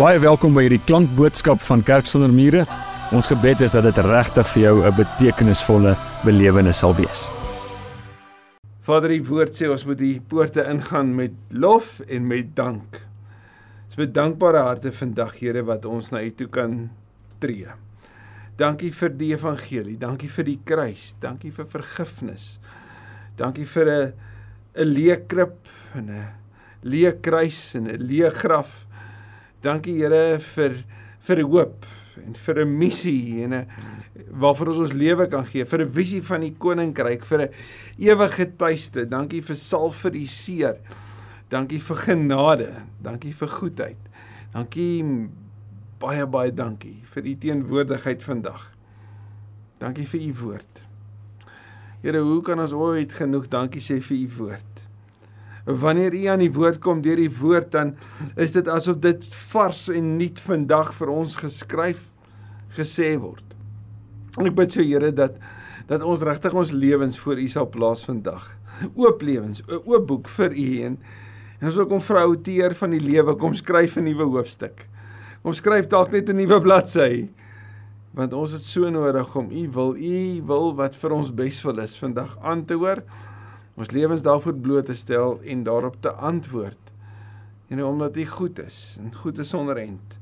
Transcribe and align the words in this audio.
Baie 0.00 0.16
welkom 0.16 0.54
by 0.56 0.62
hierdie 0.64 0.80
klankboodskap 0.88 1.60
van 1.60 1.82
Kerk 1.84 2.06
sonder 2.08 2.30
mure. 2.32 2.62
Ons 3.12 3.26
gebed 3.28 3.60
is 3.66 3.74
dat 3.74 3.84
dit 3.84 3.98
regtig 4.06 4.46
vir 4.54 4.62
jou 4.62 4.76
'n 4.80 4.96
betekenisvolle 4.96 5.92
belewenis 6.24 6.78
sal 6.78 6.94
wees. 6.96 7.28
Vader, 8.80 9.10
die 9.10 9.20
woord 9.20 9.52
sê 9.52 9.68
ons 9.68 9.84
moet 9.84 9.98
die 9.98 10.20
poorte 10.20 10.64
ingaan 10.64 11.14
met 11.14 11.32
lof 11.52 12.00
en 12.08 12.26
met 12.26 12.56
dank. 12.56 12.96
Ons 13.88 13.96
met 13.96 14.14
dankbare 14.14 14.62
harte 14.64 14.90
vandag, 14.90 15.38
Here, 15.38 15.62
wat 15.62 15.84
ons 15.84 16.10
na 16.10 16.22
U 16.22 16.30
toe 16.30 16.48
kan 16.48 16.90
tree. 17.38 17.68
Dankie 18.56 18.92
vir 18.92 19.08
die 19.10 19.32
evangelie, 19.34 19.98
dankie 19.98 20.30
vir 20.30 20.44
die 20.44 20.60
kruis, 20.64 21.14
dankie 21.20 21.52
vir 21.52 21.66
vergifnis. 21.66 22.58
Dankie 23.36 23.66
vir 23.66 23.86
'n 23.86 24.12
'n 24.76 24.94
leë 24.94 25.26
krib 25.26 25.68
en 25.94 26.08
'n 26.08 26.26
leë 26.84 27.20
kruis 27.20 27.74
en 27.74 27.86
'n 27.86 27.98
leë 27.98 28.30
graf. 28.32 28.86
Dankie 29.62 29.98
Here 30.00 30.38
vir 30.40 30.84
vir 31.20 31.42
hoop 31.44 31.86
en 32.16 32.34
vir 32.34 32.60
'n 32.64 32.78
missie 32.78 33.44
en 33.44 33.54
'n 33.54 33.66
waarvoor 34.40 34.68
ons 34.68 34.78
ons 34.78 34.92
lewe 34.92 35.26
kan 35.28 35.44
gee, 35.44 35.64
vir 35.64 35.80
'n 35.82 35.90
visie 35.90 36.22
van 36.22 36.40
die 36.40 36.54
koninkryk, 36.58 37.24
vir 37.24 37.40
'n 37.42 37.54
ewige 37.98 38.46
tuiste. 38.56 39.06
Dankie 39.06 39.42
vir 39.42 39.56
salf 39.56 39.96
vir 39.96 40.10
die 40.10 40.26
seer. 40.26 40.76
Dankie 41.50 41.80
vir 41.80 41.96
genade. 41.96 42.82
Dankie 43.02 43.32
vir 43.32 43.48
goedheid. 43.48 43.98
Dankie 44.52 45.28
baie 45.98 46.26
baie 46.26 46.52
dankie 46.52 47.02
vir 47.04 47.26
u 47.26 47.34
teenwoordigheid 47.34 48.22
vandag. 48.22 48.72
Dankie 49.78 50.06
vir 50.06 50.20
u 50.20 50.34
woord. 50.34 50.82
Here, 52.02 52.20
hoe 52.20 52.42
kan 52.42 52.60
ons 52.60 52.72
ooit 52.72 53.12
genoeg 53.12 53.48
dankie 53.48 53.80
sê 53.80 54.00
vir 54.00 54.16
u 54.16 54.28
woord? 54.38 54.89
Wanneer 55.64 56.14
u 56.14 56.24
aan 56.32 56.42
die 56.42 56.52
woord 56.52 56.80
kom 56.80 57.02
deur 57.04 57.20
die 57.20 57.30
woord 57.40 57.70
dan 57.72 57.94
is 58.36 58.52
dit 58.52 58.68
asof 58.68 59.00
dit 59.02 59.26
vars 59.52 59.88
en 59.92 60.16
nuut 60.16 60.40
vandag 60.40 60.94
vir 60.96 61.12
ons 61.12 61.36
geskryf 61.36 62.06
gesê 62.76 63.12
word. 63.20 63.44
En 64.38 64.46
ek 64.46 64.56
bid 64.56 64.72
so 64.72 64.84
Here 64.84 65.12
dat 65.12 65.40
dat 65.90 66.04
ons 66.06 66.22
regtig 66.22 66.54
ons 66.54 66.70
lewens 66.70 67.18
voor 67.18 67.40
u 67.42 67.48
sal 67.50 67.66
plaas 67.66 68.04
vandag. 68.06 68.44
Oop 68.94 69.22
lewens, 69.26 69.62
'n 69.66 69.82
oop 69.84 70.06
boek 70.06 70.28
vir 70.28 70.52
u 70.54 70.68
en 70.86 70.98
en 71.60 71.66
ons 71.66 71.76
wil 71.76 71.86
kom 71.86 72.00
vir 72.00 72.16
outeer 72.16 72.74
van 72.74 72.90
die 72.90 73.00
lewe 73.00 73.34
kom 73.36 73.54
skryf 73.54 73.96
'n 73.96 74.04
nuwe 74.04 74.24
hoofstuk. 74.24 74.86
Kom 75.42 75.52
skryf 75.52 75.88
dalk 75.88 76.12
net 76.12 76.28
'n 76.28 76.36
nuwe 76.36 76.60
bladsy 76.60 77.28
want 78.16 78.32
ons 78.34 78.52
het 78.52 78.62
so 78.66 78.90
nodig 78.90 79.36
om 79.36 79.50
u 79.50 79.68
wil 79.70 79.94
u 79.96 80.42
wil 80.46 80.72
wat 80.74 80.96
vir 80.98 81.12
ons 81.14 81.30
beswil 81.34 81.78
is 81.78 81.98
vandag 81.98 82.36
aan 82.42 82.64
te 82.66 82.74
hoor 82.74 83.04
ons 83.80 83.92
lewens 83.96 84.22
daarvoor 84.22 84.56
bloot 84.60 84.90
te 84.90 84.96
stel 84.98 85.38
en 85.40 85.64
daarop 85.64 85.96
te 86.04 86.12
antwoord. 86.12 86.92
En 87.70 87.84
omdat 87.84 88.16
U 88.16 88.26
goed 88.26 88.58
is 88.60 88.96
en 89.00 89.14
goed 89.14 89.38
is 89.38 89.48
sonder 89.48 89.76
end. 89.80 90.16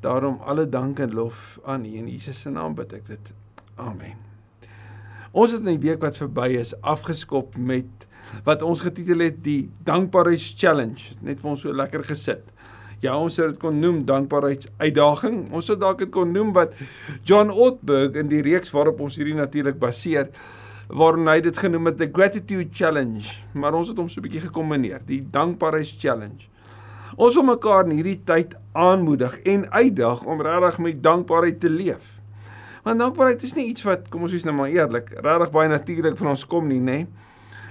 Daarom 0.00 0.38
alle 0.44 0.68
dank 0.68 0.98
en 0.98 1.14
lof 1.14 1.58
aan 1.64 1.84
U 1.84 1.96
in 1.96 2.08
Jesus 2.08 2.40
se 2.40 2.50
naam 2.50 2.76
bid 2.78 2.92
ek 2.92 3.06
dit. 3.10 3.32
Amen. 3.74 4.20
Ons 5.36 5.52
het 5.52 5.64
in 5.64 5.74
die 5.74 5.88
week 5.88 6.00
wat 6.04 6.16
verby 6.16 6.54
is 6.60 6.74
afgeskop 6.80 7.56
met 7.56 8.06
wat 8.46 8.62
ons 8.62 8.82
getitel 8.82 9.22
het 9.22 9.42
die 9.44 9.68
dankbaarheids 9.86 10.54
challenge. 10.58 11.16
Net 11.20 11.42
vir 11.42 11.50
ons 11.50 11.64
so 11.66 11.74
lekker 11.74 12.04
gesit. 12.06 12.44
Ja, 13.04 13.12
ons 13.18 13.36
sou 13.36 13.44
dit 13.50 13.58
kon 13.60 13.76
noem 13.80 14.04
dankbaarheidsuitdaging. 14.08 15.42
Ons 15.54 15.68
sou 15.68 15.76
dalk 15.78 16.00
dit 16.04 16.12
kon 16.12 16.32
noem 16.32 16.54
wat 16.56 16.72
John 17.28 17.52
Ortberg 17.52 18.16
in 18.16 18.30
die 18.32 18.40
reeks 18.46 18.72
waarop 18.72 19.02
ons 19.04 19.18
hierdie 19.20 19.36
natuurlik 19.36 19.76
baseer 19.82 20.30
waarin 20.88 21.26
hy 21.26 21.40
dit 21.42 21.56
genoem 21.58 21.90
het 21.90 21.98
the 21.98 22.08
gratitude 22.12 22.68
challenge, 22.72 23.40
maar 23.54 23.74
ons 23.74 23.88
het 23.90 23.98
hom 23.98 24.08
so 24.08 24.20
'n 24.20 24.22
bietjie 24.22 24.46
gekombineer, 24.46 25.00
die 25.06 25.22
dankbaarheids 25.30 25.96
challenge. 25.98 26.46
Ons 27.16 27.34
wil 27.34 27.44
mekaar 27.44 27.84
in 27.84 27.96
hierdie 27.96 28.20
tyd 28.24 28.54
aanmoedig 28.72 29.40
en 29.42 29.70
uitdaag 29.70 30.24
om 30.24 30.40
regtig 30.40 30.78
met 30.78 31.02
dankbaarheid 31.02 31.60
te 31.60 31.70
leef. 31.70 32.20
Want 32.82 32.98
dankbaarheid 32.98 33.42
is 33.42 33.54
nie 33.54 33.66
iets 33.66 33.82
wat, 33.82 34.08
kom 34.08 34.22
ons 34.22 34.32
wees 34.32 34.44
nou 34.44 34.54
maar 34.54 34.68
eerlik, 34.68 35.10
regtig 35.10 35.50
baie 35.50 35.68
natuurlik 35.68 36.16
van 36.16 36.28
ons 36.28 36.46
kom 36.46 36.68
nie, 36.68 36.80
nê? 36.80 37.06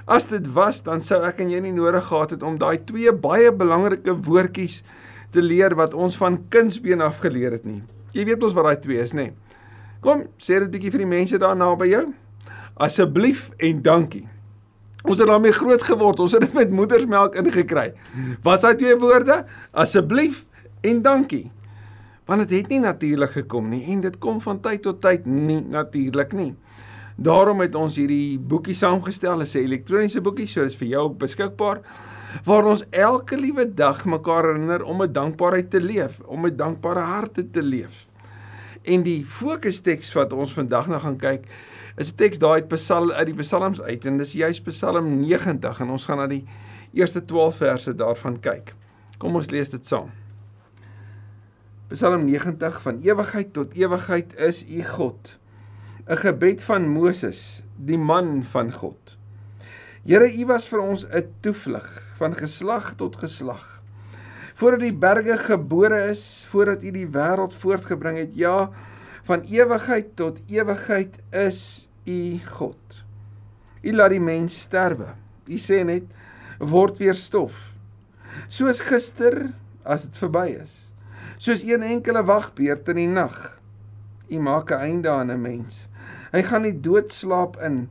As 0.08 0.26
dit 0.26 0.54
was, 0.54 0.84
dan 0.84 1.02
sou 1.02 1.24
ek 1.24 1.40
en 1.40 1.50
jy 1.50 1.60
nie 1.60 1.72
nodig 1.72 2.04
gehad 2.04 2.32
het 2.32 2.44
om 2.44 2.58
daai 2.58 2.84
twee 2.86 3.12
baie 3.12 3.52
belangrike 3.52 4.14
woordjies 4.14 4.84
te 5.32 5.42
leer 5.42 5.76
wat 5.76 5.94
ons 5.94 6.18
van 6.18 6.50
kindsbeen 6.50 7.02
af 7.02 7.20
geleer 7.20 7.52
het 7.52 7.66
nie. 7.66 7.84
Jy 8.14 8.26
weet 8.26 8.44
ons 8.44 8.54
wat 8.54 8.64
daai 8.64 8.80
twee 8.80 9.00
is, 9.00 9.14
nê? 9.14 9.32
Kom, 10.02 10.28
sê 10.38 10.60
dit 10.60 10.72
bietjie 10.72 10.92
vir 10.92 11.00
die 11.00 11.06
mense 11.06 11.38
daar 11.38 11.56
naby 11.56 11.90
jou 11.90 12.14
asseblief 12.76 13.50
en 13.58 13.82
dankie. 13.82 14.26
Ons 15.06 15.22
het 15.22 15.30
daarmee 15.30 15.54
groot 15.54 15.82
geword. 15.86 16.20
Ons 16.20 16.34
het 16.36 16.42
dit 16.42 16.54
met 16.54 16.72
moedersmelk 16.74 17.36
ingekry. 17.40 17.92
Wat 18.44 18.58
is 18.58 18.66
daai 18.66 18.76
twee 18.76 18.98
woorde? 19.00 19.44
Asseblief 19.72 20.46
en 20.82 21.02
dankie. 21.06 21.52
Want 22.26 22.48
dit 22.48 22.58
het 22.58 22.72
nie 22.74 22.82
natuurlik 22.82 23.36
gekom 23.38 23.70
nie 23.70 23.84
en 23.94 24.02
dit 24.02 24.18
kom 24.18 24.42
van 24.42 24.60
tyd 24.62 24.82
tot 24.82 25.02
tyd 25.02 25.28
nie 25.30 25.62
natuurlik 25.62 26.34
nie. 26.34 26.56
Daarom 27.16 27.62
het 27.64 27.76
ons 27.80 27.96
hierdie 27.96 28.40
boekie 28.40 28.76
saamgestel, 28.76 29.40
'n 29.40 29.58
elektroniese 29.58 30.22
boekie, 30.22 30.48
so 30.48 30.64
dis 30.64 30.76
vir 30.76 30.88
jou 30.88 31.10
beskikbaar 31.10 31.82
waar 32.44 32.66
ons 32.66 32.84
elke 32.92 33.38
liewe 33.38 33.74
dag 33.74 34.06
mekaar 34.06 34.44
herinner 34.44 34.84
om 34.84 35.02
'n 35.02 35.14
dankbaarheid 35.14 35.70
te 35.70 35.80
leef, 35.80 36.20
om 36.26 36.46
'n 36.46 36.56
dankbare 36.56 37.00
hart 37.00 37.54
te 37.54 37.64
leef. 37.64 38.08
En 38.84 39.04
die 39.04 39.26
fokusteks 39.26 40.14
wat 40.14 40.34
ons 40.34 40.54
vandag 40.54 40.88
nou 40.88 41.00
gaan 41.00 41.18
kyk, 41.18 41.48
is 41.98 42.12
'n 42.12 42.16
teks 42.16 42.38
daai 42.40 42.62
uit 42.62 42.68
Psalm 42.68 43.12
uit 43.12 43.26
die 43.26 43.36
Psalms 43.36 43.82
uit 43.82 44.06
en 44.06 44.18
dis 44.18 44.34
juis 44.34 44.62
Psalm 44.62 45.20
90 45.20 45.80
en 45.80 45.90
ons 45.90 46.06
gaan 46.06 46.18
na 46.18 46.28
die 46.28 46.46
eerste 46.94 47.26
12 47.26 47.56
verse 47.56 47.96
daarvan 47.96 48.40
kyk. 48.40 48.74
Kom 49.18 49.36
ons 49.36 49.50
lees 49.50 49.70
dit 49.70 49.86
saam. 49.86 50.12
Psalm 51.90 52.26
90 52.26 52.82
van 52.82 53.00
ewigheid 53.00 53.54
tot 53.54 53.74
ewigheid 53.74 54.36
is 54.40 54.66
U 54.68 54.84
God. 54.84 55.38
'n 56.08 56.18
Gebed 56.18 56.64
van 56.64 56.88
Moses, 56.88 57.64
die 57.78 57.98
man 57.98 58.44
van 58.44 58.72
God. 58.72 59.18
Here, 60.06 60.28
U 60.38 60.46
was 60.46 60.68
vir 60.68 60.82
ons 60.82 61.06
'n 61.06 61.26
toevlug 61.42 61.88
van 62.18 62.36
geslag 62.38 62.94
tot 62.96 63.16
geslag. 63.16 63.82
Voordat 64.56 64.80
die 64.80 64.94
berge 64.94 65.38
gebore 65.38 66.10
is, 66.10 66.46
voordat 66.50 66.84
U 66.84 66.92
die 66.92 67.08
wêreld 67.08 67.54
voortgebring 67.54 68.18
het, 68.18 68.36
ja, 68.36 68.70
van 69.26 69.42
ewigheid 69.50 70.14
tot 70.16 70.40
ewigheid 70.54 71.18
is 71.34 71.90
u 72.06 72.38
God. 72.58 73.02
U 73.82 73.94
laat 73.94 74.14
die 74.14 74.22
mens 74.22 74.60
sterwe. 74.68 75.16
U 75.50 75.58
sê 75.62 75.82
net 75.86 76.06
word 76.62 77.00
weer 77.02 77.18
stof. 77.18 77.58
Soos 78.48 78.84
gister 78.86 79.48
as 79.86 80.06
dit 80.06 80.22
verby 80.22 80.46
is. 80.62 80.76
Soos 81.42 81.66
een 81.66 81.84
enkele 81.86 82.24
wagbeurt 82.26 82.90
in 82.94 83.02
die 83.02 83.10
nag. 83.10 83.36
U 84.30 84.40
maak 84.40 84.72
'n 84.72 84.86
einde 84.90 85.10
aan 85.10 85.32
'n 85.32 85.42
mens. 85.42 85.90
Hy 86.32 86.42
gaan 86.42 86.62
die 86.62 86.80
dood 86.82 87.14
slaap 87.14 87.58
in. 87.62 87.90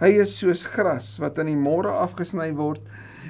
Hy 0.00 0.20
is 0.20 0.38
soos 0.38 0.64
gras 0.64 1.18
wat 1.18 1.38
in 1.38 1.46
die 1.46 1.56
môre 1.56 1.92
afgesny 1.92 2.52
word. 2.54 2.80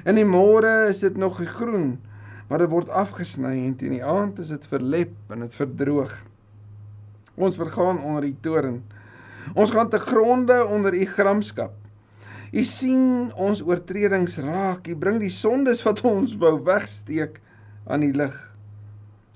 In 0.05 0.15
die 0.15 0.25
môre 0.25 0.87
is 0.89 0.99
dit 0.99 1.17
nog 1.17 1.39
groen, 1.43 1.99
maar 2.47 2.59
dit 2.59 2.69
word 2.69 2.89
afgesny 2.89 3.65
en 3.65 3.75
teen 3.75 3.91
die 3.91 4.05
aand 4.05 4.39
is 4.39 4.47
dit 4.47 4.67
verlep 4.67 5.13
en 5.29 5.39
dit 5.39 5.53
verdroog. 5.53 6.30
Ons 7.35 7.59
vergaan 7.59 8.01
onder 8.03 8.25
u 8.25 8.35
toren. 8.41 8.83
Ons 9.53 9.71
gaan 9.71 9.89
te 9.89 9.99
gronde 9.99 10.65
onder 10.65 10.93
u 10.93 11.05
gramskap. 11.05 11.73
U 12.51 12.63
sien 12.63 13.31
ons 13.39 13.63
oortredings 13.63 14.37
raak. 14.43 14.87
U 14.87 14.95
bring 14.95 15.19
die 15.19 15.31
sondes 15.31 15.83
wat 15.87 16.01
ons 16.07 16.35
wou 16.37 16.57
wegsteek 16.67 17.39
aan 17.87 18.03
die 18.03 18.13
lig. 18.13 18.35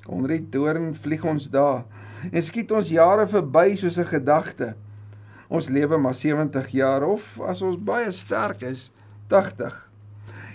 Onder 0.05 0.35
u 0.35 0.41
toren 0.51 0.91
vlieg 0.95 1.23
ons 1.25 1.49
daar 1.49 1.85
en 2.31 2.43
skiet 2.43 2.71
ons 2.73 2.89
jare 2.89 3.27
verby 3.29 3.75
soos 3.75 3.97
'n 3.99 4.07
gedagte. 4.09 4.75
Ons 5.47 5.69
lewe 5.69 5.97
maar 5.97 6.15
70 6.15 6.67
jaar 6.69 7.03
of 7.03 7.39
as 7.41 7.61
ons 7.61 7.77
baie 7.77 8.11
sterk 8.11 8.61
is, 8.61 8.91
80. 9.27 9.89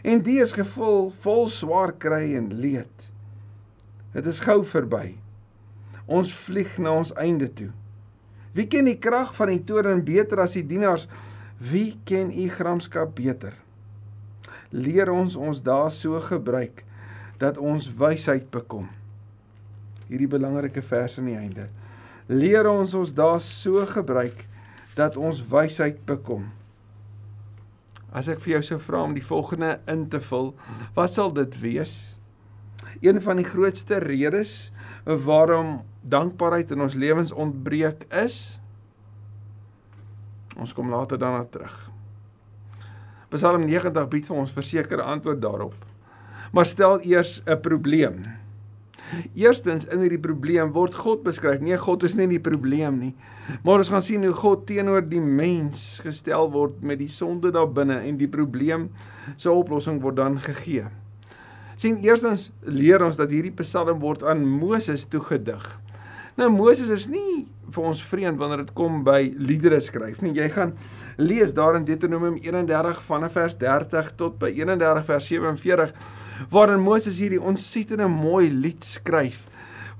En 0.02 0.22
die 0.22 0.40
is 0.40 0.52
gevul 0.52 1.10
vol 1.20 1.48
swaar 1.48 1.92
kry 1.92 2.34
en 2.34 2.52
leed. 2.54 3.12
Dit 4.12 4.26
is 4.26 4.40
gou 4.40 4.64
verby. 4.64 5.18
Ons 6.10 6.32
vlieg 6.46 6.74
na 6.82 6.96
ons 6.98 7.14
einde 7.22 7.46
toe. 7.54 7.70
Wie 8.56 8.66
ken 8.66 8.88
die 8.90 8.98
krag 8.98 9.30
van 9.36 9.52
die 9.52 9.62
toren 9.62 10.02
beter 10.02 10.42
as 10.42 10.56
die 10.58 10.66
dienaars? 10.66 11.06
Wie 11.62 12.00
ken 12.08 12.32
u 12.34 12.48
gramskap 12.50 13.14
beter? 13.14 13.54
Leer 14.74 15.10
ons 15.14 15.36
ons 15.38 15.62
daar 15.62 15.90
so 15.94 16.18
gebruik 16.22 16.82
dat 17.38 17.58
ons 17.58 17.88
wysheid 17.98 18.50
bekom. 18.50 18.88
Hierdie 20.10 20.30
belangrike 20.30 20.82
vers 20.82 21.18
aan 21.18 21.30
die 21.30 21.38
einde. 21.38 21.68
Leer 22.30 22.66
ons 22.70 22.94
ons 22.94 23.12
daar 23.14 23.40
so 23.42 23.84
gebruik 23.86 24.44
dat 24.98 25.16
ons 25.16 25.42
wysheid 25.50 26.02
bekom. 26.06 26.48
As 28.10 28.26
ek 28.30 28.42
vir 28.42 28.56
jou 28.56 28.62
sou 28.72 28.78
vra 28.82 29.04
om 29.06 29.14
die 29.14 29.24
volgende 29.24 29.76
in 29.90 30.08
te 30.10 30.18
vul, 30.26 30.50
wat 30.96 31.14
sal 31.14 31.30
dit 31.34 31.54
wees? 31.62 31.94
Een 33.00 33.20
van 33.22 33.36
die 33.36 33.46
grootste 33.46 33.98
redes 34.02 34.72
waarom 35.04 35.80
dankbaarheid 36.02 36.70
in 36.70 36.80
ons 36.80 36.94
lewens 36.94 37.32
ontbreek 37.32 38.04
is 38.24 38.58
ons 40.60 40.74
kom 40.76 40.90
later 40.92 41.18
daarna 41.18 41.44
terug. 41.48 41.76
Psalm 43.30 43.64
90 43.64 44.08
bied 44.10 44.26
vir 44.26 44.36
ons 44.42 44.52
versekerde 44.52 45.06
antwoord 45.06 45.40
daarop. 45.40 45.76
Maar 46.52 46.66
stel 46.66 47.00
eers 47.06 47.40
'n 47.46 47.60
probleem. 47.60 48.22
Eerstens 49.34 49.86
in 49.86 50.00
hierdie 50.00 50.20
probleem 50.22 50.72
word 50.72 50.94
God 50.94 51.22
beskryf. 51.22 51.60
Nee, 51.60 51.78
God 51.78 52.02
is 52.02 52.14
nie 52.14 52.26
die 52.26 52.40
probleem 52.40 52.98
nie. 52.98 53.14
Maar 53.62 53.78
ons 53.78 53.88
gaan 53.88 54.02
sien 54.02 54.24
hoe 54.24 54.34
God 54.34 54.66
teenoor 54.66 55.02
die 55.08 55.20
mens 55.20 56.00
gestel 56.04 56.50
word 56.50 56.82
met 56.82 56.98
die 56.98 57.08
sonde 57.08 57.50
daar 57.50 57.70
binne 57.72 57.98
en 58.06 58.16
die 58.16 58.28
probleem 58.28 58.90
se 59.36 59.50
oplossing 59.50 60.00
word 60.02 60.16
dan 60.16 60.38
gegee. 60.38 60.86
Sien, 61.80 61.96
eerstens 62.04 62.50
leer 62.68 63.00
ons 63.00 63.16
dat 63.16 63.30
hierdie 63.32 63.54
Psalm 63.62 64.02
word 64.02 64.20
aan 64.28 64.42
Moses 64.44 65.06
toegedig. 65.08 65.62
Nou 66.36 66.50
Moses 66.52 66.90
is 66.92 67.06
nie 67.08 67.46
vir 67.72 67.86
ons 67.88 68.02
vreemd 68.04 68.36
wanneer 68.40 68.66
dit 68.66 68.74
kom 68.76 68.98
by 69.06 69.30
liedere 69.40 69.78
skryf 69.80 70.20
nie. 70.20 70.34
Jy 70.36 70.50
gaan 70.52 70.74
lees 71.16 71.54
daar 71.56 71.78
in 71.78 71.86
Deuteronomium 71.88 72.36
31 72.42 73.00
vanaf 73.06 73.32
vers 73.38 73.56
30 73.62 74.12
tot 74.20 74.36
by 74.42 74.50
31 74.58 75.08
vers 75.08 75.30
47 75.32 75.96
waarin 76.52 76.84
Moses 76.84 77.16
hierdie 77.22 77.40
ontsettende 77.40 78.10
mooi 78.12 78.50
lied 78.52 78.84
skryf 78.84 79.46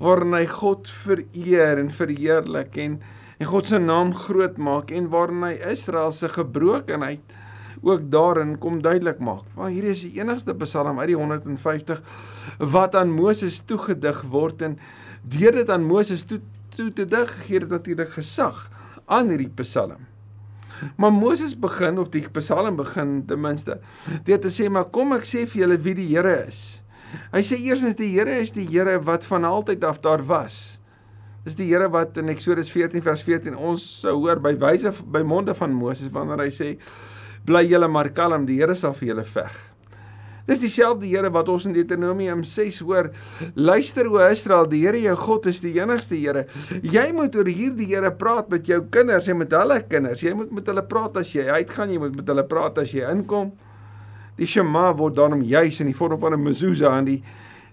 waarin 0.04 0.36
hy 0.36 0.44
God 0.52 0.88
vereer 1.06 1.80
en 1.80 1.88
verheerlik 1.92 2.76
en 2.76 3.00
en 3.40 3.48
God 3.48 3.72
se 3.72 3.80
naam 3.80 4.12
groot 4.12 4.60
maak 4.60 4.92
en 4.92 5.08
waarin 5.08 5.46
hy 5.48 5.54
Israel 5.72 6.12
se 6.12 6.28
gebrokenheid 6.28 7.39
ook 7.82 8.10
daarin 8.12 8.58
kom 8.58 8.82
duidelik 8.82 9.18
maak. 9.18 9.44
Maar 9.56 9.70
hierdie 9.72 9.94
is 9.94 10.04
die 10.04 10.20
enigste 10.20 10.54
Psalm 10.54 10.98
uit 10.98 11.12
die 11.12 11.16
150 11.16 12.02
wat 12.58 12.94
aan 12.94 13.12
Moses 13.12 13.60
toegedig 13.64 14.22
word 14.32 14.62
en 14.62 14.78
deur 15.22 15.52
dit 15.52 15.70
aan 15.70 15.84
Moses 15.84 16.24
toe 16.24 16.40
toe 16.70 16.92
te 16.94 17.04
dig 17.04 17.32
gee 17.46 17.60
dit 17.60 17.68
natuurlik 17.68 18.12
gesag 18.14 18.68
aan 19.10 19.32
hierdie 19.32 19.50
Psalm. 19.60 20.06
Maar 20.96 21.12
Moses 21.12 21.58
begin 21.58 21.98
of 21.98 22.08
die 22.08 22.24
Psalm 22.38 22.76
begin 22.76 23.24
ten 23.26 23.40
minste 23.40 23.80
deur 24.24 24.40
te 24.40 24.52
sê 24.54 24.68
maar 24.68 24.88
kom 24.92 25.16
ek 25.16 25.26
sê 25.28 25.46
vir 25.48 25.64
julle 25.64 25.80
wie 25.80 25.96
die 25.98 26.08
Here 26.12 26.36
is. 26.46 26.80
Hy 27.34 27.42
sê 27.44 27.58
eersens 27.58 27.98
die 27.98 28.12
Here 28.14 28.40
is 28.40 28.54
die 28.56 28.66
Here 28.68 28.98
wat 29.04 29.26
van 29.28 29.44
altyd 29.44 29.84
af 29.84 30.00
daar 30.04 30.22
was. 30.26 30.78
Dis 31.44 31.56
die 31.56 31.70
Here 31.70 31.88
wat 31.92 32.18
in 32.20 32.28
Eksodus 32.32 32.70
14 32.72 33.02
vers 33.04 33.24
14 33.26 33.56
ons 33.56 33.84
sou 34.04 34.18
hoor 34.22 34.40
by 34.44 34.54
wyse 34.60 34.92
by 35.08 35.24
monde 35.26 35.56
van 35.56 35.72
Moses 35.74 36.12
wanneer 36.12 36.44
hy 36.46 36.52
sê 36.54 36.74
bly 37.46 37.64
julle 37.68 37.88
maar 37.88 38.10
kalm 38.10 38.46
die 38.46 38.60
Here 38.60 38.74
sal 38.74 38.94
vir 38.94 39.14
julle 39.14 39.24
veg. 39.24 39.58
Dis 40.50 40.62
dieselfde 40.64 41.06
Here 41.06 41.30
wat 41.30 41.48
ons 41.52 41.66
in 41.68 41.74
Deuteronomium 41.76 42.42
6 42.46 42.80
hoor. 42.82 43.10
Luister 43.54 44.08
o 44.10 44.18
Israel, 44.24 44.66
die 44.70 44.82
Here 44.82 44.98
jou 44.98 45.16
God 45.20 45.46
is 45.50 45.60
die 45.62 45.76
enigste 45.78 46.16
Here. 46.18 46.46
Jy 46.82 47.10
moet 47.14 47.36
oor 47.38 47.50
hierdie 47.50 47.86
Here 47.92 48.10
praat 48.10 48.50
met 48.50 48.66
jou 48.66 48.80
kinders 48.90 49.28
en 49.30 49.38
met 49.38 49.52
hulle 49.54 49.80
kinders. 49.90 50.24
Jy 50.24 50.34
moet 50.34 50.50
met 50.58 50.70
hulle 50.72 50.84
praat 50.86 51.20
as 51.22 51.34
jy 51.34 51.46
uitgaan, 51.46 51.92
jy 51.94 52.00
moet 52.02 52.16
met 52.18 52.32
hulle 52.32 52.46
praat 52.50 52.80
as 52.82 52.94
jy 52.96 53.04
inkom. 53.12 53.52
Die 54.40 54.48
Shema 54.48 54.88
word 54.96 55.18
daarom 55.18 55.44
juis 55.44 55.82
in 55.84 55.90
die 55.90 55.96
vorm 55.96 56.18
van 56.18 56.34
'n 56.34 56.42
mezuzah 56.42 56.96
aan 56.96 57.04
die 57.04 57.22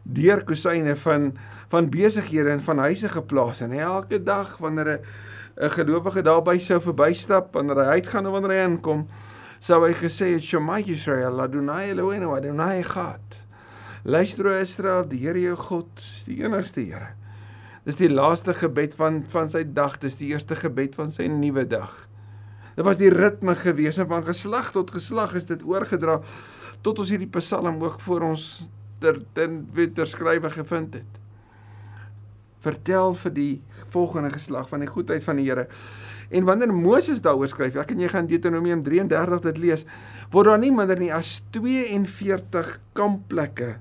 deurkusyne 0.04 0.96
van 0.96 1.34
van 1.70 1.90
besighede 1.90 2.50
en 2.50 2.62
van 2.62 2.78
huise 2.80 3.10
geplaas 3.10 3.62
en 3.62 3.72
elke 3.74 4.24
dag 4.24 4.58
wanneer 4.58 4.88
'n 4.88 5.00
'n 5.62 5.70
gelowige 5.70 6.22
daarby 6.22 6.60
sou 6.60 6.80
verbystap 6.80 7.54
wanneer 7.54 7.76
hy 7.76 8.00
uitgaan 8.00 8.26
of 8.28 8.32
wanneer 8.32 8.52
hy 8.52 8.70
inkom 8.70 9.08
sou 9.60 9.82
hy 9.86 9.94
gesê 9.98 10.34
het 10.36 10.46
Shema 10.46 10.80
Israel 10.80 11.42
Adonai 11.42 11.92
Eloheinu 11.92 12.36
Adonai 12.36 12.80
Echad. 12.82 13.42
Luister 14.08 14.48
o 14.48 14.54
Israel, 14.56 15.08
die 15.10 15.20
Here 15.20 15.42
jou 15.42 15.56
God 15.60 15.90
is 16.00 16.24
die 16.28 16.38
enigste 16.44 16.84
Here. 16.86 17.14
Dis 17.88 17.98
die 18.00 18.12
laaste 18.12 18.54
gebed 18.56 18.96
van 19.00 19.24
van 19.32 19.50
sy 19.52 19.64
dag, 19.64 19.98
dis 20.00 20.20
die 20.20 20.30
eerste 20.34 20.56
gebed 20.60 20.96
van 21.00 21.12
sy 21.12 21.28
nuwe 21.32 21.66
dag. 21.68 21.94
Dit 22.78 22.86
was 22.86 23.00
die 23.00 23.10
ritme 23.10 23.56
gewese 23.58 24.06
van 24.06 24.26
geslag 24.28 24.70
tot 24.76 24.92
geslag 24.94 25.34
is 25.40 25.48
dit 25.50 25.64
oorgedra 25.66 26.20
tot 26.86 27.00
ons 27.02 27.10
hierdie 27.10 27.32
Psalm 27.40 27.80
ook 27.82 28.02
voor 28.06 28.28
ons 28.28 28.44
ter 29.02 29.18
ten 29.34 29.64
weter 29.74 30.08
skrywe 30.08 30.52
gevind 30.54 31.00
het. 31.00 31.18
Vertel 32.62 33.16
vir 33.24 33.34
die 33.34 33.54
volgende 33.94 34.30
geslag 34.36 34.70
van 34.70 34.86
die 34.86 34.92
goedheid 34.92 35.26
van 35.26 35.42
die 35.42 35.48
Here. 35.48 35.66
En 36.30 36.48
wanneer 36.48 36.74
Moses 36.74 37.22
daaroor 37.24 37.48
skryf, 37.48 37.76
ek 37.80 37.92
en 37.96 38.04
jy 38.04 38.12
gaan 38.12 38.28
Deuteronomium 38.28 38.84
33 38.84 39.44
dit 39.50 39.62
lees, 39.64 39.86
word 40.32 40.52
daar 40.52 40.62
nie 40.62 40.74
minder 40.76 41.00
nie 41.00 41.12
as 41.14 41.40
42 41.56 42.74
kampplekke 42.98 43.78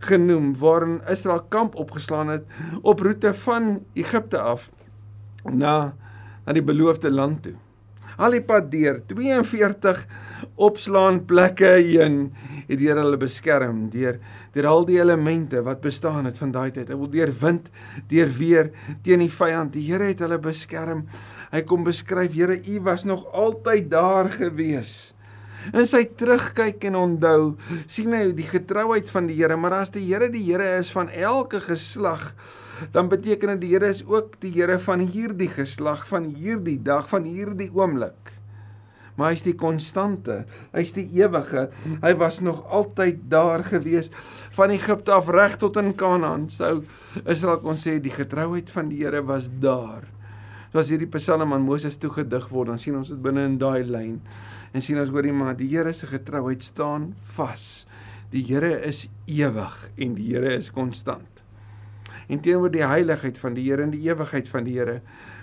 genoem 0.00 0.52
waarin 0.56 1.00
Israel 1.12 1.42
kamp 1.52 1.74
opgeslaan 1.76 2.30
het 2.32 2.46
op 2.82 3.02
roete 3.04 3.34
van 3.34 3.80
Egipte 3.92 4.38
af 4.40 4.70
na 5.44 5.92
na 6.46 6.54
die 6.56 6.64
beloofde 6.64 7.10
land 7.12 7.42
toe. 7.44 7.56
Al 8.20 8.34
die 8.36 8.42
pad 8.44 8.70
deur 8.72 8.98
42 9.08 10.00
opslaan 10.60 11.22
plekke 11.28 11.76
heen 11.78 12.30
het 12.70 12.80
Here 12.80 13.00
hulle 13.02 13.18
beskerm 13.20 13.88
deur 13.92 14.18
deur 14.54 14.66
al 14.70 14.84
die 14.88 14.98
elemente 15.00 15.62
wat 15.66 15.80
bestaan 15.84 16.28
het 16.28 16.38
van 16.38 16.52
daai 16.54 16.70
tyd. 16.74 16.90
Wil 16.90 17.10
deur 17.10 17.32
wind, 17.40 17.70
deur 18.10 18.30
weer 18.38 18.70
teen 19.04 19.24
die 19.24 19.30
vyand. 19.32 19.72
Die 19.74 19.86
Here 19.88 20.10
het 20.10 20.20
hulle 20.24 20.38
beskerm. 20.42 21.06
Hy 21.50 21.64
kom 21.66 21.82
beskryf, 21.86 22.34
Here, 22.36 22.54
U 22.54 22.80
was 22.86 23.04
nog 23.04 23.24
altyd 23.34 23.90
daar 23.90 24.30
gewees. 24.30 25.12
In 25.74 25.84
sy 25.84 26.06
terugkyk 26.16 26.86
en 26.88 26.96
onthou, 26.96 27.56
sien 27.90 28.14
hy 28.16 28.30
die 28.36 28.46
getrouheid 28.48 29.10
van 29.12 29.26
die 29.28 29.36
Here, 29.40 29.58
maar 29.60 29.80
as 29.82 29.90
die 29.92 30.06
Here 30.06 30.30
die 30.32 30.44
Here 30.46 30.78
is 30.78 30.92
van 30.94 31.10
elke 31.10 31.60
geslag, 31.64 32.30
dan 32.94 33.10
beteken 33.12 33.56
dit 33.56 33.66
die 33.66 33.72
Here 33.74 33.90
is 33.92 34.04
ook 34.06 34.38
die 34.40 34.54
Here 34.54 34.78
van 34.80 35.02
hierdie 35.04 35.50
geslag, 35.52 36.06
van 36.08 36.30
hierdie 36.32 36.78
dag, 36.80 37.10
van 37.10 37.26
hierdie 37.28 37.68
oomblik. 37.76 38.32
Maar 39.18 39.34
hy's 39.34 39.42
die 39.44 39.56
konstante, 39.58 40.44
hy's 40.72 40.94
die 40.96 41.04
ewige. 41.18 41.66
Hy 42.00 42.14
was 42.22 42.38
nog 42.40 42.62
altyd 42.72 43.26
daar 43.28 43.66
gewees 43.66 44.08
van 44.56 44.72
Egipte 44.72 45.12
af 45.12 45.28
reg 45.28 45.58
tot 45.60 45.76
in 45.82 45.92
Kanaan. 45.98 46.46
Sou 46.48 46.78
Israel 47.26 47.60
kon 47.60 47.76
sê 47.76 47.98
die 48.00 48.14
getrouheid 48.14 48.72
van 48.72 48.88
die 48.88 49.02
Here 49.02 49.20
was 49.28 49.50
daar. 49.60 50.08
So 50.70 50.78
as 50.78 50.90
hierdie 50.92 51.08
Psalm 51.10 51.50
aan 51.50 51.64
Moses 51.66 51.96
toegedig 51.98 52.44
word, 52.52 52.68
dan 52.70 52.78
sien 52.78 52.94
ons 52.94 53.08
dit 53.10 53.18
binne 53.18 53.42
in 53.48 53.56
daai 53.58 53.82
lyn 53.82 54.20
en 54.70 54.84
sien 54.84 55.00
ons 55.02 55.10
hoorie 55.10 55.32
maar 55.34 55.56
die 55.58 55.66
Here 55.72 55.90
se 55.90 56.06
getrouheid 56.06 56.62
staan 56.62 57.08
vas. 57.34 57.88
Die 58.30 58.44
Here 58.46 58.76
is 58.86 59.08
ewig 59.26 59.74
en 59.98 60.14
die 60.14 60.28
Here 60.30 60.52
is 60.54 60.70
konstant. 60.70 61.42
En 62.30 62.38
teenoor 62.38 62.70
die 62.70 62.86
heiligheid 62.86 63.40
van 63.42 63.58
die 63.58 63.64
Here 63.66 63.82
en 63.82 63.90
die 63.90 64.04
ewigheid 64.06 64.46
van 64.52 64.68
die 64.68 64.76
Here 64.78 65.00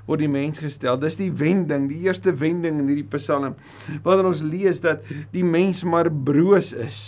word 0.07 0.23
die 0.23 0.31
mens 0.31 0.61
gestel. 0.63 0.95
Dis 1.01 1.19
die 1.19 1.33
wending, 1.35 1.89
die 1.91 2.05
eerste 2.07 2.31
wending 2.31 2.79
in 2.79 2.87
hierdie 2.93 3.09
Psalm. 3.17 3.57
Wanneer 4.07 4.29
ons 4.31 4.45
lees 4.47 4.79
dat 4.79 5.03
die 5.35 5.43
mens 5.43 5.83
maar 5.83 6.07
broos 6.07 6.71
is. 6.71 7.01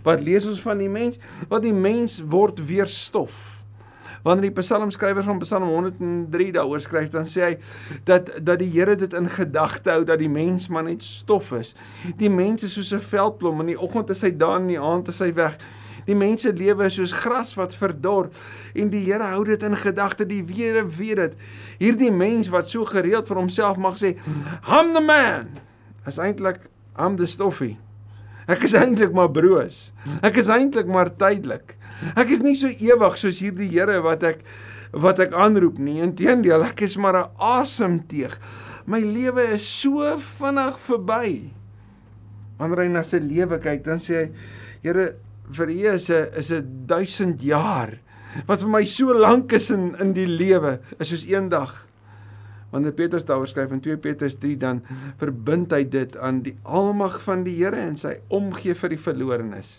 Wat 0.00 0.24
lees 0.24 0.48
ons 0.48 0.64
van 0.64 0.80
die 0.80 0.88
mens? 0.88 1.20
Wat 1.52 1.60
die 1.60 1.76
mens 1.76 2.22
word 2.24 2.64
weer 2.64 2.88
stof 2.88 3.53
wanneer 4.24 4.48
die 4.48 4.56
psalmskrywer 4.56 5.22
van 5.22 5.38
Psalm 5.42 5.68
103 5.68 6.50
daaroor 6.56 6.80
skryf, 6.80 7.10
dan 7.12 7.28
sê 7.28 7.44
hy 7.44 7.54
dat 8.08 8.30
dat 8.40 8.58
die 8.62 8.70
Here 8.72 8.96
dit 8.96 9.12
in 9.14 9.28
gedagte 9.30 9.92
hou 9.92 10.04
dat 10.08 10.18
die 10.18 10.30
mens 10.32 10.68
maar 10.72 10.86
net 10.88 11.04
stof 11.04 11.52
is. 11.52 11.74
Die 12.18 12.30
mens 12.32 12.64
is 12.64 12.74
soos 12.74 12.92
'n 12.92 13.04
veldblom, 13.04 13.60
in 13.60 13.74
die 13.74 13.80
oggend 13.80 14.10
is 14.10 14.22
hy 14.22 14.32
daar 14.36 14.56
en 14.56 14.68
in 14.68 14.74
die 14.74 14.80
aand 14.80 15.08
is 15.08 15.20
hy 15.20 15.32
weg. 15.34 15.58
Die 16.06 16.16
mense 16.16 16.52
lewe 16.52 16.84
is 16.84 16.94
soos 16.94 17.12
gras 17.12 17.54
wat 17.54 17.74
verdor 17.74 18.30
en 18.74 18.90
die 18.90 19.04
Here 19.04 19.24
hou 19.24 19.44
dit 19.44 19.62
in 19.62 19.76
gedagte. 19.76 20.26
Die 20.26 20.44
Here 20.48 20.84
weet 20.88 21.16
dit. 21.16 21.34
Hierdie 21.78 22.12
mens 22.12 22.48
wat 22.48 22.68
so 22.68 22.84
gereeld 22.84 23.26
vir 23.26 23.36
homself 23.36 23.76
mag 23.76 23.96
sê, 23.96 24.16
"I'm 24.66 24.92
the 24.92 25.00
man." 25.00 25.48
Is 26.06 26.18
eintlik 26.18 26.68
I'm 26.98 27.16
the 27.16 27.26
stoffie. 27.26 27.76
Ek 28.50 28.64
is 28.68 28.74
eintlik 28.76 29.14
maar 29.16 29.30
broos. 29.32 29.92
Ek 30.24 30.36
is 30.40 30.50
eintlik 30.52 30.88
maar 30.90 31.10
tydelik. 31.16 31.76
Ek 32.18 32.30
is 32.34 32.42
nie 32.44 32.56
so 32.58 32.68
ewig 32.68 33.16
soos 33.16 33.40
hierdie 33.40 33.70
Here 33.72 34.00
wat 34.04 34.24
ek 34.26 34.44
wat 34.94 35.18
ek 35.18 35.32
aanroep 35.34 35.78
nie. 35.82 35.98
Inteendeel, 36.04 36.62
ek 36.62 36.84
is 36.86 36.96
maar 36.96 37.16
'n 37.16 37.30
asemteug. 37.38 38.38
My 38.86 39.00
lewe 39.00 39.54
is 39.54 39.66
so 39.66 40.16
vinnig 40.16 40.78
verby. 40.78 41.50
Wanneer 42.58 42.84
hy 42.84 42.88
na 42.88 43.02
sy 43.02 43.18
lewe 43.18 43.58
kyk, 43.58 43.82
dan 43.84 43.98
sê 43.98 44.14
hy: 44.14 44.30
"Here, 44.82 45.16
vir 45.50 45.68
U 45.68 45.94
is 45.94 46.10
'n 46.10 46.28
is 46.36 46.52
'n 46.52 46.86
1000 46.86 47.42
jaar. 47.42 47.98
Wat 48.46 48.60
vir 48.60 48.68
my 48.68 48.84
so 48.84 49.12
lank 49.12 49.52
is 49.52 49.70
in 49.70 49.96
in 50.00 50.12
die 50.12 50.26
lewe, 50.26 50.80
is 51.00 51.08
soos 51.08 51.26
een 51.26 51.48
dag." 51.48 51.86
Wanneer 52.74 52.96
Petrus 52.98 53.26
daaroor 53.26 53.46
skryf 53.46 53.70
in 53.72 53.82
2 53.84 54.00
Petrus 54.02 54.34
3 54.42 54.56
dan 54.58 54.82
verbind 55.20 55.72
hy 55.72 55.84
dit 55.86 56.16
aan 56.18 56.42
die 56.42 56.56
almag 56.66 57.20
van 57.22 57.46
die 57.46 57.54
Here 57.60 57.78
en 57.78 57.94
sy 58.00 58.16
omgee 58.34 58.74
vir 58.74 58.96
die 58.96 59.00
verlorenes 59.00 59.76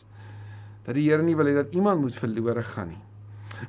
dat 0.85 0.95
die 0.97 1.07
Here 1.09 1.25
nie 1.25 1.35
wil 1.37 1.49
hê 1.49 1.55
dat 1.57 1.73
iemand 1.75 2.03
moet 2.03 2.17
verlore 2.17 2.63
gaan 2.63 2.93
nie. 2.93 3.01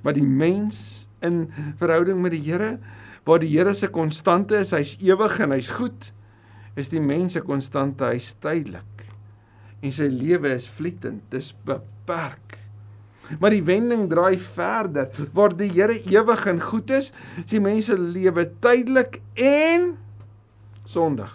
Maar 0.05 0.17
die 0.17 0.27
mens 0.27 1.09
in 1.25 1.47
verhouding 1.81 2.21
met 2.21 2.35
die 2.37 2.43
Here, 2.45 2.77
waar 3.27 3.41
die 3.43 3.51
Here 3.55 3.75
se 3.75 3.89
konstante 3.93 4.61
is, 4.61 4.75
hy's 4.77 4.97
ewig 5.03 5.41
en 5.41 5.55
hy's 5.57 5.71
goed, 5.79 6.11
is 6.77 6.93
die 6.93 7.01
mens 7.01 7.37
se 7.39 7.43
konstante, 7.45 8.05
hy's 8.13 8.35
tydelik. 8.45 9.07
En 9.81 9.95
sy 9.95 10.11
lewe 10.13 10.53
is 10.57 10.69
vlietend, 10.69 11.25
dis 11.33 11.53
beperk. 11.67 12.56
Maar 13.41 13.55
die 13.55 13.65
wending 13.67 14.07
draai 14.11 14.39
verder. 14.39 15.11
Waar 15.37 15.57
die 15.57 15.71
Here 15.73 15.97
ewig 16.11 16.47
en 16.47 16.61
goed 16.63 16.91
is, 16.91 17.13
is 17.45 17.53
die 17.53 17.63
mense 17.63 17.97
lewe 17.99 18.49
tydelik 18.63 19.21
en 19.35 19.95
sondig. 20.87 21.33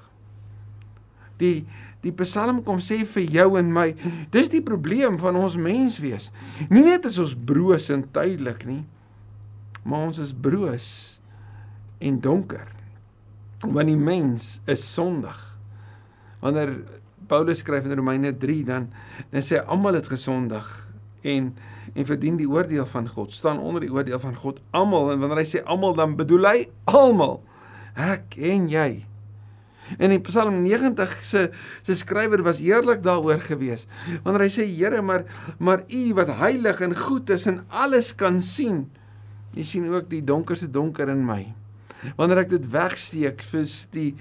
Die 1.41 1.61
die 2.01 2.13
Psalm 2.17 2.63
kom 2.65 2.79
sê 2.81 3.03
vir 3.05 3.27
jou 3.29 3.43
en 3.59 3.67
my, 3.69 3.91
dis 4.33 4.47
die 4.49 4.63
probleem 4.65 5.19
van 5.21 5.35
ons 5.37 5.53
menswees. 5.53 6.31
Nie 6.71 6.81
net 6.81 7.05
is 7.05 7.19
ons 7.21 7.35
broos 7.37 7.91
en 7.93 8.07
tydelik 8.15 8.65
nie, 8.65 8.81
maar 9.85 10.07
ons 10.07 10.17
is 10.23 10.31
broos 10.33 10.87
en 12.01 12.17
donker. 12.23 12.65
Want 13.61 13.91
die 13.91 13.99
mens 13.99 14.55
is 14.65 14.81
sondig. 14.81 15.37
Wanneer 16.41 16.73
Paulus 17.29 17.61
skryf 17.61 17.85
in 17.85 17.93
Romeine 17.95 18.33
3 18.33 18.63
dan 18.65 18.89
dan 19.31 19.45
sê 19.45 19.61
almal 19.61 19.99
het 19.99 20.09
gesondig 20.09 20.65
en 21.21 21.53
en 21.91 22.07
verdien 22.07 22.37
die 22.39 22.47
oordeel 22.47 22.85
van 22.87 23.07
God, 23.09 23.33
staan 23.35 23.59
onder 23.59 23.83
die 23.83 23.91
oordeel 23.91 24.19
van 24.21 24.35
God 24.39 24.61
almal 24.71 25.09
en 25.11 25.19
wanneer 25.19 25.41
hy 25.41 25.47
sê 25.49 25.63
almal 25.67 25.97
dan 25.97 26.13
bedoel 26.15 26.47
hy 26.47 26.59
almal. 26.87 27.41
Ek 27.99 28.37
en 28.39 28.69
jy. 28.71 29.01
En 29.99 30.13
in 30.13 30.21
Psalm 30.23 30.61
90 30.63 31.15
se 31.27 31.49
se 31.83 31.95
skrywer 31.99 32.43
was 32.45 32.61
eerlik 32.63 33.01
daaroor 33.03 33.41
gewees. 33.43 33.87
Wanneer 34.23 34.45
hy 34.45 34.51
sê 34.53 34.67
Here, 34.69 35.01
maar 35.01 35.25
maar 35.59 35.83
U 35.89 36.03
wat 36.19 36.31
heilig 36.39 36.81
en 36.81 36.95
goed 36.95 37.29
is 37.29 37.47
en 37.49 37.63
alles 37.67 38.13
kan 38.15 38.39
sien, 38.41 38.85
jy 39.57 39.65
sien 39.67 39.89
ook 39.91 40.07
die 40.09 40.23
donkerste 40.23 40.71
donker 40.71 41.11
in 41.11 41.25
my. 41.27 41.43
Wanneer 42.17 42.45
ek 42.45 42.53
dit 42.55 42.69
wegsteek 42.71 43.43
vir 43.51 43.67
die 43.91 44.13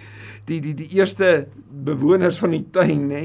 die 0.49 0.61
die 0.64 0.75
die 0.83 0.90
eerste 0.99 1.47
bewoners 1.71 2.40
van 2.42 2.57
die 2.57 2.64
tuin, 2.75 3.07
nê? 3.09 3.25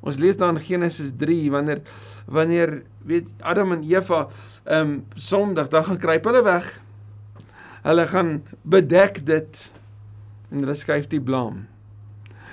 Ons 0.00 0.18
lees 0.20 0.36
dan 0.36 0.58
Genesis 0.60 1.12
3 1.18 1.50
wanneer 1.50 1.80
wanneer 2.26 2.82
weet 3.06 3.30
Adam 3.40 3.72
en 3.72 3.86
Eva 3.86 4.26
ehm 4.64 4.80
um, 4.80 5.04
sondig, 5.14 5.68
dan 5.68 5.84
gaan 5.84 5.98
kruip 5.98 6.24
hulle 6.24 6.42
weg. 6.42 6.68
Hulle 7.86 8.06
gaan 8.06 8.42
bedek 8.62 9.22
dit 9.26 9.72
en 10.50 10.62
hulle 10.62 10.74
skuif 10.74 11.08
die 11.10 11.22
blame. 11.22 11.66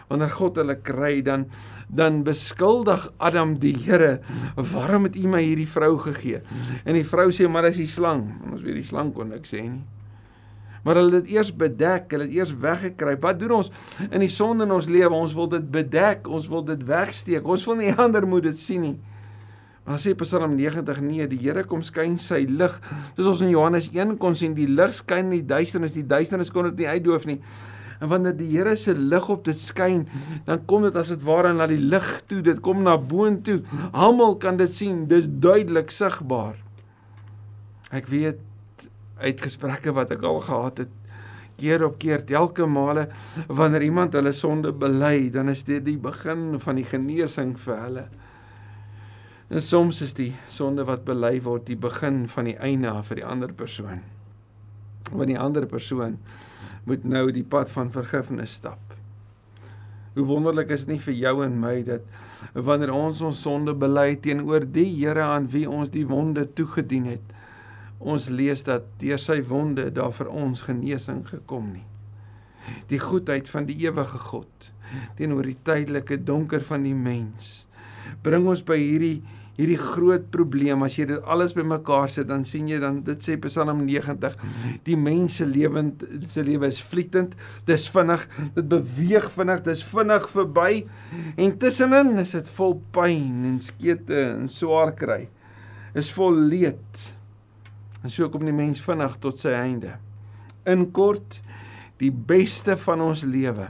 Wanneer 0.10 0.30
God 0.30 0.60
hulle 0.62 0.76
kry 0.82 1.22
dan 1.26 1.48
dan 1.94 2.24
beskuldig 2.26 3.12
Adam 3.18 3.60
die 3.60 3.76
Here, 3.78 4.20
"Waarom 4.56 5.04
het 5.04 5.16
U 5.16 5.28
my 5.28 5.44
hierdie 5.44 5.70
vrou 5.70 5.98
gegee?" 5.98 6.42
En 6.86 6.94
die 6.94 7.06
vrou 7.06 7.30
sê, 7.30 7.50
"Maar 7.50 7.70
dis 7.70 7.78
die 7.78 7.88
slang." 7.88 8.42
En 8.46 8.54
ons 8.54 8.62
weet 8.62 8.76
die 8.76 8.90
slang 8.90 9.14
kon 9.14 9.30
niks 9.30 9.54
sê 9.54 9.62
nie. 9.62 9.84
Maar 10.84 11.00
hulle 11.00 11.16
het 11.16 11.26
dit 11.26 11.38
eers 11.38 11.54
bedek, 11.56 12.12
hulle 12.12 12.28
het 12.28 12.36
eers 12.36 12.52
weggekry. 12.60 13.16
Wat 13.24 13.40
doen 13.40 13.58
ons 13.62 13.72
in 14.10 14.20
die 14.24 14.32
sonde 14.32 14.68
in 14.68 14.76
ons 14.76 14.90
lewe? 14.92 15.14
Ons 15.16 15.36
wil 15.38 15.48
dit 15.56 15.66
bedek, 15.72 16.28
ons 16.28 16.48
wil 16.52 16.66
dit 16.68 16.84
wegsteek. 16.88 17.48
Ons 17.48 17.64
wil 17.70 17.80
nie 17.80 17.94
ander 18.04 18.28
moet 18.28 18.50
dit 18.52 18.60
sien 18.60 18.84
nie. 18.84 18.98
Maar 19.84 20.00
sê 20.00 20.14
Psalm 20.16 20.56
90 20.56 21.00
nee, 21.04 21.26
die 21.28 21.42
Here 21.42 21.66
kom 21.68 21.82
skyn 21.84 22.16
sy 22.22 22.46
lig. 22.48 22.76
Soos 23.18 23.34
ons 23.34 23.44
in 23.44 23.52
Johannes 23.52 23.90
1 23.92 24.16
kon 24.20 24.36
sien, 24.40 24.56
die 24.56 24.70
lig 24.70 24.94
skyn 24.96 25.28
in 25.28 25.42
die 25.42 25.48
duisternis, 25.48 25.96
die 25.98 26.08
duisternis 26.08 26.52
kon 26.56 26.70
dit 26.70 26.84
nie 26.84 26.92
uitdoof 26.94 27.28
nie. 27.28 27.40
En 28.00 28.12
wanneer 28.12 28.36
die 28.38 28.48
Here 28.52 28.78
se 28.80 28.96
lig 28.96 29.28
op 29.32 29.44
dit 29.48 29.60
skyn, 29.60 30.06
dan 30.48 30.64
kom 30.68 30.88
dit 30.88 30.96
as 31.00 31.12
dit 31.12 31.26
ware 31.28 31.52
na 31.56 31.68
die 31.72 31.82
lig 31.82 32.08
toe, 32.32 32.40
dit 32.44 32.60
kom 32.64 32.84
na 32.84 32.96
boontoe. 33.00 33.60
Almal 33.92 34.38
kan 34.44 34.60
dit 34.60 34.72
sien, 34.72 35.04
dis 35.12 35.28
duidelik 35.28 35.92
sigbaar. 35.92 36.56
Ek 37.92 38.08
weet 38.12 38.40
uit 39.24 39.42
gesprekke 39.42 39.94
wat 39.96 40.12
ek 40.14 40.24
al 40.28 40.42
gehad 40.44 40.84
het 40.84 41.00
keer 41.58 41.84
op 41.86 42.00
keer 42.02 42.24
telke 42.26 42.66
male 42.66 43.08
wanneer 43.48 43.86
iemand 43.86 44.16
hulle 44.18 44.34
sonde 44.34 44.74
bely, 44.74 45.30
dan 45.32 45.50
is 45.50 45.64
dit 45.68 45.84
die 45.86 45.98
begin 46.02 46.60
van 46.60 46.80
die 46.80 46.88
genesing 46.88 47.54
vir 47.60 47.82
hulle. 47.82 48.06
En 49.54 49.62
soms 49.62 50.02
is 50.02 50.16
die 50.18 50.32
sonde 50.50 50.86
wat 50.88 51.06
bely 51.06 51.38
word 51.46 51.68
die 51.70 51.78
begin 51.78 52.24
van 52.32 52.50
die 52.50 52.58
einde 52.58 52.94
vir 53.10 53.22
die 53.22 53.28
ander 53.28 53.54
persoon. 53.54 54.02
Want 55.12 55.30
die 55.30 55.40
ander 55.40 55.68
persoon 55.70 56.18
moet 56.90 57.06
nou 57.06 57.28
die 57.32 57.46
pad 57.46 57.72
van 57.72 57.92
vergifnis 57.94 58.58
stap. 58.60 58.80
Hoe 60.14 60.26
wonderlik 60.30 60.70
is 60.74 60.86
dit 60.86 60.94
nie 60.94 61.02
vir 61.02 61.16
jou 61.18 61.36
en 61.46 61.56
my 61.62 61.78
dat 61.86 62.04
wanneer 62.54 62.92
ons 62.94 63.22
ons 63.26 63.40
sonde 63.46 63.74
bely 63.74 64.16
teenoor 64.22 64.66
die 64.66 64.90
Here 64.90 65.24
aan 65.26 65.48
wie 65.54 65.66
ons 65.70 65.94
die 65.94 66.06
wonde 66.10 66.46
toegedien 66.54 67.08
het, 67.16 67.32
ons 68.04 68.30
lees 68.30 68.64
dat 68.68 68.86
deur 69.02 69.22
sy 69.22 69.40
wonde 69.48 69.90
daar 69.96 70.14
vir 70.16 70.30
ons 70.30 70.66
genesing 70.68 71.24
gekom 71.28 71.72
nie. 71.74 71.86
Die 72.92 73.00
goedheid 73.02 73.50
van 73.52 73.68
die 73.68 73.78
ewige 73.86 74.20
God 74.30 74.72
teenoor 75.18 75.48
die 75.48 75.60
tydelike 75.66 76.20
donker 76.22 76.64
van 76.68 76.84
die 76.86 76.96
mens 76.96 77.64
bring 78.24 78.46
ons 78.52 78.62
by 78.66 78.78
hierdie 78.78 79.18
hierdie 79.54 79.78
groot 79.78 80.26
probleem. 80.34 80.82
As 80.86 80.96
jy 80.98 81.06
dit 81.12 81.26
alles 81.30 81.54
bymekaar 81.54 82.10
sit 82.12 82.28
dan 82.30 82.46
sien 82.48 82.70
jy 82.72 82.80
dan 82.82 83.02
dit 83.06 83.22
sê 83.22 83.36
Psalm 83.44 83.84
90 83.86 84.38
die 84.88 84.98
mense 84.98 85.46
lewend 85.46 86.02
se 86.32 86.42
lewe 86.46 86.70
is 86.74 86.82
vlietend 86.82 87.36
dis 87.68 87.86
vinnig 87.94 88.26
dit 88.58 88.66
beweeg 88.72 89.30
vinnig 89.36 89.62
dis 89.68 89.84
vinnig 89.92 90.26
verby 90.34 90.72
en 91.38 91.58
tussenin 91.62 92.16
is 92.24 92.34
dit 92.38 92.54
vol 92.58 92.80
pyn 92.96 93.44
en 93.52 93.60
skete 93.64 94.24
en 94.32 94.50
swaar 94.50 94.96
kry. 94.98 95.28
Is 95.94 96.10
vol 96.16 96.34
leed 96.50 97.04
en 98.04 98.10
so 98.10 98.30
kom 98.30 98.46
die 98.46 98.56
mens 98.56 98.82
vinnig 98.84 99.18
tot 99.24 99.40
sy 99.40 99.56
einde 99.58 99.98
in 100.70 100.92
kort 100.92 101.40
die 102.00 102.12
beste 102.12 102.76
van 102.78 103.02
ons 103.02 103.24
lewe 103.24 103.70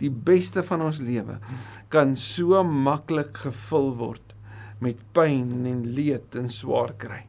die 0.00 0.10
beste 0.10 0.62
van 0.66 0.82
ons 0.88 1.00
lewe 1.04 1.38
kan 1.92 2.16
so 2.16 2.62
maklik 2.64 3.44
gevul 3.44 3.92
word 4.00 4.32
met 4.82 4.98
pyn 5.14 5.66
en 5.68 5.84
leed 5.94 6.34
en 6.38 6.48
swaar 6.50 6.94
kry. 6.98 7.22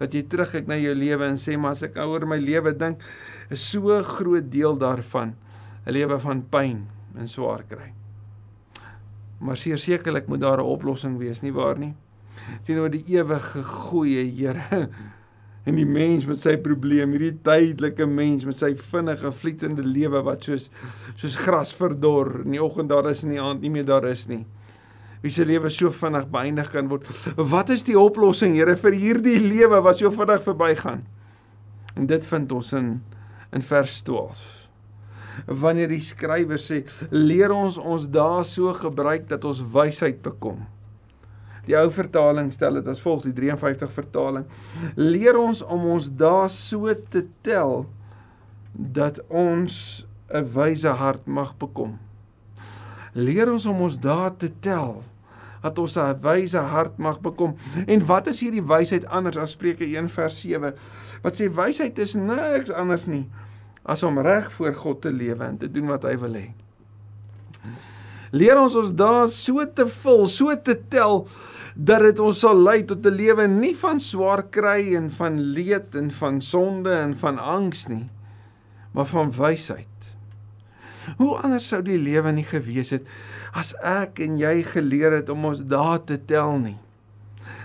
Dat 0.00 0.14
jy 0.16 0.24
terugkyk 0.26 0.68
na 0.70 0.78
jou 0.80 0.94
lewe 0.96 1.28
en 1.28 1.38
sê 1.38 1.58
maar 1.60 1.76
as 1.76 1.84
ek 1.86 1.98
oor 2.00 2.24
my 2.26 2.38
lewe 2.40 2.72
dink, 2.74 3.02
is 3.52 3.60
so 3.60 3.92
'n 3.92 4.02
groot 4.02 4.50
deel 4.50 4.76
daarvan 4.76 5.34
'n 5.86 5.92
lewe 5.92 6.18
van 6.18 6.42
pyn 6.42 6.86
en 7.18 7.28
swaar 7.28 7.62
kry. 7.68 7.92
Maar 9.40 9.56
sekerlik 9.56 10.28
moet 10.28 10.40
daar 10.40 10.58
'n 10.58 10.72
oplossing 10.74 11.18
wees, 11.18 11.42
nie 11.42 11.52
waar 11.52 11.78
nie? 11.78 11.94
Teenoor 12.66 12.92
die 12.92 13.04
ewige 13.14 13.62
goeie 13.64 14.24
Here 14.28 14.88
en 15.66 15.76
die 15.78 15.86
mens 15.86 16.24
met 16.26 16.40
sy 16.42 16.56
probleem, 16.58 17.12
hierdie 17.14 17.36
tydelike 17.46 18.06
mens 18.10 18.46
met 18.48 18.58
sy 18.58 18.72
vinnige 18.74 19.30
vlietende 19.30 19.84
lewe 19.86 20.24
wat 20.26 20.48
soos 20.48 20.66
soos 21.14 21.36
gras 21.38 21.70
verdor, 21.78 22.40
in 22.42 22.56
die 22.56 22.62
oggend 22.62 22.90
daar 22.90 23.06
is 23.12 23.22
en 23.22 23.30
in 23.30 23.36
die 23.36 23.44
aand 23.44 23.62
nie 23.62 23.70
meer 23.70 23.86
daar 23.86 24.08
is 24.10 24.26
nie 24.30 24.42
wie 25.22 25.30
se 25.30 25.44
lewe 25.46 25.70
so 25.70 25.90
vinnig 25.94 26.26
beëindig 26.34 26.70
kan 26.72 26.88
word. 26.90 27.06
Wat 27.36 27.70
is 27.70 27.84
die 27.86 27.94
oplossing, 27.98 28.56
Here, 28.58 28.74
vir 28.74 28.96
hierdie 28.98 29.38
lewe 29.38 29.78
wat 29.84 30.00
so 30.00 30.10
vinnig 30.10 30.42
verbygaan? 30.42 31.04
En 31.94 32.08
dit 32.10 32.26
vind 32.26 32.52
ons 32.52 32.72
in 32.78 32.92
in 33.52 33.60
vers 33.68 33.98
12. 34.02 34.42
Wanneer 35.60 35.90
die 35.92 36.00
skrywer 36.00 36.60
sê, 36.60 36.78
leer 37.12 37.52
ons 37.52 37.76
ons 37.76 38.06
dae 38.08 38.44
so 38.48 38.72
gebruik 38.76 39.26
dat 39.28 39.44
ons 39.44 39.60
wysheid 39.74 40.22
bekom. 40.24 40.62
Die 41.66 41.76
ou 41.78 41.88
vertaling 41.94 42.50
stel 42.52 42.80
dit 42.80 42.88
as 42.90 43.02
volg, 43.02 43.22
die 43.22 43.34
53 43.36 43.92
vertaling. 43.94 44.46
Leer 44.96 45.38
ons 45.38 45.62
om 45.62 45.86
ons 45.94 46.08
dae 46.10 46.48
so 46.50 46.90
te 47.10 47.26
tel 47.46 47.86
dat 48.72 49.20
ons 49.28 50.06
'n 50.32 50.44
wyse 50.54 50.88
hart 50.88 51.26
mag 51.26 51.54
bekom. 51.58 51.98
Leer 53.12 53.52
ons 53.52 53.66
om 53.66 53.80
ons 53.80 53.98
dae 54.00 54.30
te 54.36 54.50
tel 54.60 55.02
dat 55.62 55.78
ons 55.78 55.96
'n 55.96 56.20
wyse 56.20 56.58
hart 56.58 56.98
mag 56.98 57.20
bekom. 57.20 57.56
En 57.86 58.06
wat 58.06 58.26
is 58.26 58.40
hierdie 58.40 58.66
wysheid 58.66 59.06
anders 59.06 59.36
as 59.36 59.50
Spreuke 59.50 59.84
1 59.84 60.08
vers 60.08 60.40
7? 60.40 60.74
Wat 61.22 61.40
sê 61.40 61.48
wysheid 61.48 61.98
is 61.98 62.14
niks 62.14 62.70
anders 62.70 63.06
nie 63.06 63.28
as 63.82 64.02
om 64.02 64.18
reg 64.18 64.52
voor 64.52 64.74
God 64.74 65.00
te 65.02 65.12
lewe 65.12 65.44
en 65.44 65.58
te 65.58 65.70
doen 65.70 65.86
wat 65.86 66.04
hy 66.06 66.16
wil 66.18 66.34
hê. 66.38 66.48
Leer 68.32 68.56
ons 68.56 68.74
ons 68.80 68.92
dae 68.96 69.26
so 69.28 69.64
te 69.76 69.84
vul, 70.00 70.22
so 70.24 70.54
te 70.56 70.76
tel 70.88 71.26
dat 71.76 72.00
dit 72.04 72.20
ons 72.20 72.38
sal 72.44 72.56
lei 72.56 72.80
tot 72.88 73.04
'n 73.04 73.16
lewe 73.16 73.46
nie 73.48 73.74
van 73.76 74.00
swaar 74.00 74.42
kry 74.48 74.94
en 74.96 75.10
van 75.10 75.36
leed 75.56 75.94
en 75.94 76.10
van 76.10 76.40
sonde 76.40 76.92
en 76.92 77.14
van 77.14 77.38
angs 77.38 77.88
nie, 77.88 78.08
maar 78.92 79.06
van 79.06 79.30
wysheid. 79.30 79.88
Hoe 81.18 81.36
anders 81.42 81.68
sou 81.68 81.82
die 81.82 81.98
lewe 81.98 82.32
nie 82.32 82.44
gewees 82.44 82.90
het 82.90 83.04
as 83.52 83.74
ek 83.82 84.20
en 84.24 84.38
jy 84.38 84.62
geleer 84.62 85.12
het 85.12 85.28
om 85.28 85.44
ons 85.44 85.60
dae 85.68 85.98
te 86.06 86.16
tel 86.16 86.56
nie. 86.58 86.78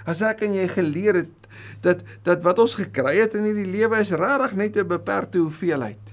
As 0.05 0.21
ek 0.21 0.41
en 0.41 0.53
jy 0.53 0.67
geleer 0.67 1.15
het 1.23 1.47
dat 1.81 2.03
dat 2.23 2.43
wat 2.43 2.59
ons 2.59 2.75
gekry 2.75 3.17
het 3.21 3.35
in 3.35 3.47
hierdie 3.47 3.71
lewe 3.71 3.99
is 3.99 4.11
regtig 4.11 4.55
net 4.55 4.77
'n 4.77 4.87
beperkte 4.87 5.39
hoeveelheid. 5.39 6.03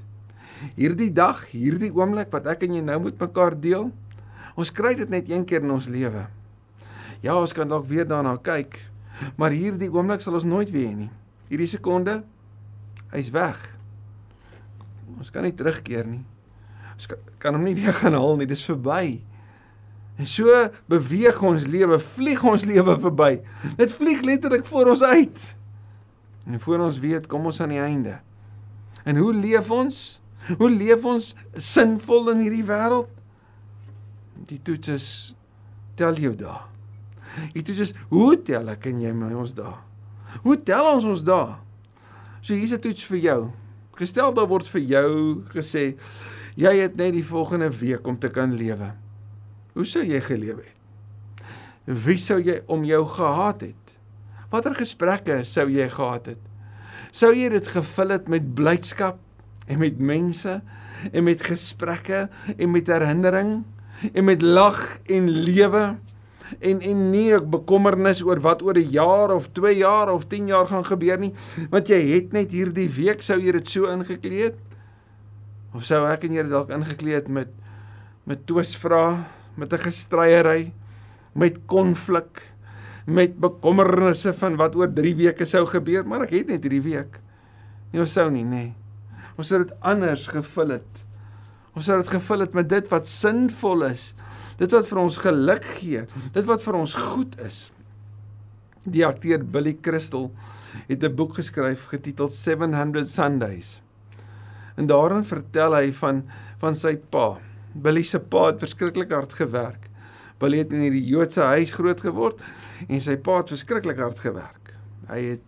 Hierdie 0.76 1.12
dag, 1.12 1.50
hierdie 1.50 1.92
oomblik 1.92 2.30
wat 2.30 2.46
ek 2.46 2.62
en 2.62 2.74
jy 2.74 2.80
nou 2.80 3.00
met 3.00 3.18
mekaar 3.18 3.60
deel, 3.60 3.90
ons 4.54 4.72
kry 4.74 4.94
dit 4.98 5.10
net 5.10 5.30
een 5.30 5.44
keer 5.48 5.64
in 5.64 5.74
ons 5.74 5.88
lewe. 5.90 6.26
Ja, 7.24 7.36
ons 7.36 7.54
kan 7.56 7.68
dalk 7.68 7.86
weer 7.88 8.06
daarna 8.08 8.36
kyk, 8.36 8.78
maar 9.40 9.54
hierdie 9.54 9.90
oomblik 9.92 10.20
sal 10.20 10.36
ons 10.36 10.46
nooit 10.48 10.70
weer 10.70 10.90
hê 10.90 10.96
nie. 11.04 11.10
Hierdie 11.48 11.70
sekonde, 11.70 12.18
hy's 13.12 13.30
weg. 13.32 13.60
Ons 15.18 15.30
kan 15.32 15.46
nie 15.46 15.54
terugkeer 15.56 16.06
nie. 16.08 16.24
Ons 16.94 17.08
kan, 17.10 17.22
kan 17.42 17.56
hom 17.56 17.64
nie 17.66 17.76
weer 17.78 17.94
gaan 17.96 18.16
haal 18.18 18.36
nie, 18.40 18.48
dis 18.50 18.64
verby. 18.66 19.22
En 20.20 20.28
so 20.30 20.50
beweeg 20.90 21.40
ons 21.42 21.66
lewe, 21.66 21.98
vlieg 21.98 22.42
ons 22.46 22.66
lewe 22.68 22.94
verby. 23.02 23.32
Dit 23.80 23.94
vlieg 23.98 24.22
letterlik 24.26 24.66
voor 24.68 24.92
ons 24.92 25.02
uit. 25.02 25.46
En 26.46 26.60
voor 26.60 26.84
ons 26.86 27.00
weet, 27.02 27.26
kom 27.30 27.48
ons 27.50 27.60
aan 27.64 27.72
die 27.74 27.82
einde. 27.82 28.18
En 29.04 29.16
hoe 29.16 29.32
leef 29.34 29.70
ons? 29.74 30.02
Hoe 30.60 30.70
leef 30.70 31.04
ons 31.08 31.32
sinvol 31.56 32.30
in 32.34 32.44
hierdie 32.44 32.66
wêreld? 32.68 33.08
Die 34.48 34.60
toets 34.62 34.88
is 34.92 35.08
tel 35.96 36.18
jou 36.20 36.34
dae. 36.36 36.56
Die 37.54 37.62
toets 37.66 37.88
is 37.88 37.92
hoe 38.10 38.36
tel 38.46 38.68
ek 38.74 38.88
en 38.90 39.00
jy 39.02 39.12
my 39.16 39.32
ons 39.34 39.54
dae? 39.56 39.72
Hoe 40.44 40.56
tel 40.66 40.88
ons 40.90 41.06
ons 41.08 41.22
dae? 41.24 41.54
So 42.44 42.54
hier's 42.54 42.74
'n 42.74 42.80
toets 42.80 43.04
vir 43.04 43.18
jou. 43.18 43.52
Gestel 43.96 44.34
daar 44.34 44.48
word 44.48 44.68
vir 44.68 44.80
jou 44.80 45.44
gesê 45.54 45.96
jy 46.56 46.74
het 46.82 46.96
net 46.96 47.12
die 47.12 47.24
volgende 47.24 47.70
week 47.70 48.06
om 48.06 48.18
te 48.18 48.28
kan 48.28 48.52
lewe. 48.54 48.92
Hoe 49.74 49.84
sou 49.84 50.04
jy 50.04 50.20
geleef 50.20 50.56
het? 50.56 50.74
Wie 51.86 52.18
sou 52.18 52.40
jy 52.40 52.60
om 52.66 52.84
jou 52.84 53.04
gehaat 53.06 53.60
het? 53.60 53.94
Watter 54.50 54.74
gesprekke 54.74 55.44
sou 55.44 55.68
jy 55.68 55.88
gehad 55.88 56.26
het? 56.26 56.38
Sou 57.12 57.32
jy 57.34 57.48
dit 57.48 57.66
gevul 57.66 58.08
het 58.08 58.28
met 58.28 58.54
blydskap 58.54 59.18
en 59.66 59.78
met 59.78 59.98
mense 59.98 60.62
en 61.12 61.24
met 61.24 61.42
gesprekke 61.42 62.28
en 62.56 62.70
met 62.70 62.86
herinnering 62.86 63.64
en 64.12 64.24
met 64.24 64.42
lag 64.42 64.98
en 65.06 65.30
lewe 65.30 65.84
en 66.60 66.80
en 66.80 67.02
nie 67.10 67.30
ek 67.34 67.46
bekommernis 67.50 68.22
oor 68.24 68.40
wat 68.44 68.62
oor 68.62 68.76
'n 68.78 68.90
jaar 68.90 69.32
of 69.34 69.48
2 69.52 69.76
jaar 69.76 70.12
of 70.12 70.26
10 70.28 70.46
jaar 70.48 70.66
gaan 70.66 70.84
gebeur 70.84 71.18
nie 71.18 71.32
want 71.70 71.88
jy 71.88 72.00
het 72.14 72.32
net 72.32 72.52
hierdie 72.52 72.88
week 72.88 73.22
sou 73.22 73.38
jy 73.40 73.52
dit 73.52 73.68
so 73.68 73.86
ingekleed 73.86 74.54
of 75.74 75.84
sou 75.84 76.04
ek 76.06 76.24
en 76.24 76.32
jy 76.32 76.42
dalk 76.42 76.70
ingekleed 76.70 77.28
met 77.28 77.48
met 78.26 78.46
twisvra 78.46 79.26
met 79.56 79.72
'n 79.72 79.78
gestryery 79.78 80.72
met 81.34 81.58
konflik 81.66 82.54
met 83.06 83.36
bekommernisse 83.36 84.32
van 84.32 84.56
wat 84.56 84.76
oor 84.76 84.88
3 84.88 85.14
weke 85.16 85.44
sou 85.44 85.66
gebeur 85.66 86.04
maar 86.06 86.22
ek 86.22 86.30
het 86.30 86.48
net 86.48 86.62
hierdie 86.62 86.84
week 86.92 87.20
nie 87.92 88.00
ons 88.00 88.12
sou 88.12 88.30
nie 88.30 88.44
nê 88.44 88.50
nee. 88.50 88.74
ons 89.36 89.48
sou 89.48 89.58
dit 89.58 89.74
anders 89.80 90.26
gevul 90.26 90.70
het 90.78 91.06
ons 91.74 91.84
sou 91.84 91.96
dit 91.98 92.08
gevul 92.08 92.40
het 92.40 92.54
met 92.54 92.68
dit 92.68 92.88
wat 92.88 93.08
sinvol 93.08 93.82
is 93.82 94.14
dit 94.58 94.74
wat 94.74 94.88
vir 94.88 95.00
ons 95.02 95.16
geluk 95.22 95.64
gee, 95.78 96.04
dit 96.34 96.48
wat 96.48 96.62
vir 96.62 96.78
ons 96.78 96.96
goed 97.10 97.38
is. 97.42 97.68
Die 98.84 99.04
akteur 99.06 99.42
Billy 99.42 99.74
Crystal 99.82 100.30
het 100.88 101.02
'n 101.02 101.14
boek 101.14 101.34
geskryf 101.38 101.86
getiteld 101.90 102.32
700 102.32 103.08
Sundays. 103.08 103.80
En 104.76 104.86
daarin 104.86 105.24
vertel 105.24 105.74
hy 105.74 105.92
van 105.92 106.24
van 106.58 106.76
sy 106.76 106.96
pa. 106.96 107.38
Billy 107.74 108.02
se 108.02 108.18
pa 108.18 108.46
het 108.46 108.58
verskriklik 108.58 109.10
hard 109.10 109.32
gewerk. 109.32 109.90
Billy 110.38 110.58
het 110.58 110.72
in 110.72 110.80
hierdie 110.80 111.06
Joodse 111.06 111.40
huis 111.40 111.72
groot 111.72 112.00
geword 112.00 112.40
en 112.88 113.00
sy 113.00 113.16
pa 113.16 113.36
het 113.38 113.48
verskriklik 113.48 113.98
hard 113.98 114.18
gewerk. 114.18 114.74
Hy 115.08 115.20
het 115.20 115.42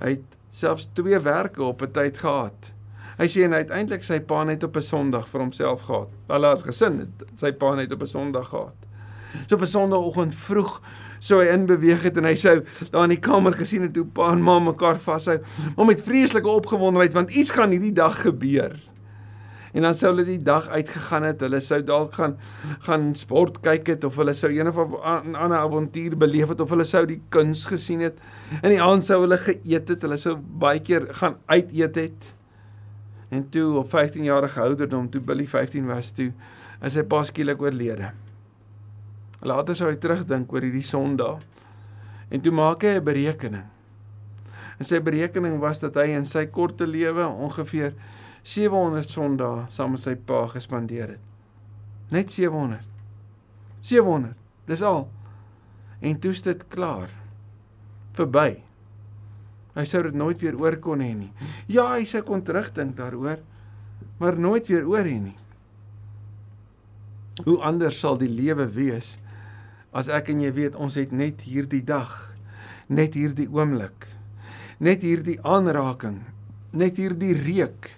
hy 0.00 0.08
het 0.08 0.38
selfs 0.50 0.88
twee 0.92 1.18
werke 1.18 1.62
op 1.62 1.82
'n 1.82 1.92
tyd 1.92 2.18
gehad. 2.18 2.72
Hy 3.18 3.28
sê 3.30 3.44
en 3.46 3.52
hy 3.54 3.60
het 3.62 3.70
eintlik 3.74 4.02
sy 4.02 4.18
pa 4.26 4.42
net 4.44 4.64
op 4.66 4.76
'n 4.76 4.82
Sondag 4.82 5.28
vir 5.28 5.40
homself 5.40 5.82
gehad. 5.86 6.10
Hulle 6.28 6.48
as 6.50 6.62
gesin 6.62 6.98
het 6.98 7.28
sy 7.38 7.52
pa 7.52 7.74
net 7.74 7.92
op 7.92 8.02
'n 8.02 8.06
Sondag 8.06 8.48
gehad. 8.48 8.74
So 9.46 9.54
op 9.54 9.62
'n 9.62 9.66
Sondagoggend 9.66 10.34
vroeg 10.34 10.80
sou 11.18 11.40
hy 11.40 11.52
inbeweeg 11.52 12.02
het 12.02 12.16
en 12.16 12.24
hy 12.24 12.34
sou 12.34 12.62
daar 12.90 13.04
in 13.04 13.14
die 13.14 13.20
kamer 13.20 13.52
gesien 13.52 13.82
het 13.82 13.96
hoe 13.96 14.06
pa 14.06 14.32
en 14.32 14.42
ma 14.42 14.58
mekaar 14.58 14.98
vashou, 14.98 15.38
maar 15.76 15.86
met 15.86 16.02
vreeslike 16.02 16.48
opgewondenheid 16.48 17.12
want 17.12 17.30
iets 17.30 17.50
gaan 17.50 17.70
hierdie 17.70 17.92
dag 17.92 18.20
gebeur. 18.22 18.80
En 19.74 19.82
dan 19.82 19.94
sou 19.94 20.12
hulle 20.12 20.24
die 20.24 20.42
dag 20.42 20.68
uitgegaan 20.68 21.22
het, 21.22 21.40
hulle 21.40 21.60
sou 21.60 21.80
dalk 21.82 22.14
gaan 22.14 22.36
gaan 22.86 23.14
sport 23.14 23.60
kyk 23.60 23.86
het 23.86 24.04
of 24.04 24.16
hulle 24.16 24.34
sou 24.34 24.52
een 24.52 24.68
of 24.70 24.78
ander 25.02 25.58
avontuur 25.58 26.16
beleef 26.16 26.48
het 26.48 26.60
of 26.60 26.70
hulle 26.70 26.84
sou 26.84 27.06
die 27.06 27.20
kuns 27.28 27.64
gesien 27.66 28.00
het. 28.00 28.18
In 28.62 28.70
die 28.70 28.82
aand 28.82 29.04
sou 29.04 29.20
hulle 29.20 29.38
geëet 29.38 29.88
het, 29.88 30.02
hulle 30.02 30.16
sou 30.16 30.36
baie 30.36 30.78
keer 30.78 31.08
gaan 31.14 31.36
uit 31.46 31.72
eet 31.72 31.96
het. 31.96 32.34
En 33.34 33.48
toe 33.50 33.78
op 33.78 33.88
15 33.90 34.24
jarige 34.24 34.60
ouderdom 34.60 35.10
toe 35.10 35.20
Billy 35.20 35.46
15 35.48 35.86
was 35.86 36.10
toe 36.14 36.30
is 36.84 36.94
hy 36.94 37.02
pas 37.02 37.26
skielik 37.32 37.62
oorlede. 37.62 38.12
Later 39.42 39.76
sou 39.76 39.88
hy 39.90 39.96
terugdink 39.98 40.52
oor 40.52 40.62
hierdie 40.62 40.86
Sondag. 40.86 41.42
En 42.30 42.42
toe 42.44 42.52
maak 42.54 42.86
hy 42.86 42.94
'n 43.00 43.04
berekening. 43.04 43.66
En 44.78 44.86
sy 44.86 45.00
berekening 45.02 45.58
was 45.58 45.80
dat 45.82 45.98
hy 45.98 46.14
in 46.14 46.26
sy 46.26 46.46
korte 46.46 46.86
lewe 46.86 47.26
ongeveer 47.26 47.94
700 48.42 49.10
Sondae 49.10 49.66
saam 49.68 49.90
met 49.90 50.02
sy 50.02 50.14
pa 50.14 50.46
gespandeer 50.46 51.08
het. 51.16 51.24
Net 52.10 52.30
700. 52.32 52.82
700. 53.80 54.36
Dis 54.66 54.82
al. 54.82 55.08
En 56.00 56.18
toe 56.18 56.30
is 56.30 56.42
dit 56.42 56.66
klaar. 56.68 57.10
Verby. 58.12 58.62
Hy 59.74 59.84
sou 59.90 60.04
dit 60.06 60.14
nooit 60.14 60.38
weer 60.38 60.56
oor 60.60 60.76
kon 60.82 61.02
hê 61.02 61.10
nie. 61.16 61.32
Ja, 61.66 61.88
hy 61.96 62.04
sou 62.06 62.22
kon 62.26 62.44
terugdink 62.46 62.94
daaroor, 62.98 63.40
maar 64.20 64.38
nooit 64.38 64.68
weer 64.70 64.86
oor 64.86 65.06
hê 65.06 65.18
nie. 65.18 65.36
Hoe 67.42 67.58
anders 67.66 67.98
sal 67.98 68.18
die 68.20 68.30
lewe 68.30 68.68
wees 68.70 69.16
as 69.94 70.10
ek 70.10 70.30
en 70.30 70.42
jy 70.42 70.52
weet 70.54 70.78
ons 70.78 70.94
het 70.98 71.12
net 71.14 71.42
hierdie 71.46 71.82
dag, 71.86 72.10
net 72.90 73.14
hierdie 73.18 73.46
oomblik, 73.50 74.06
net 74.82 75.02
hierdie 75.06 75.38
aanraking, 75.46 76.20
net 76.74 76.98
hierdie 76.98 77.34
reuk, 77.38 77.90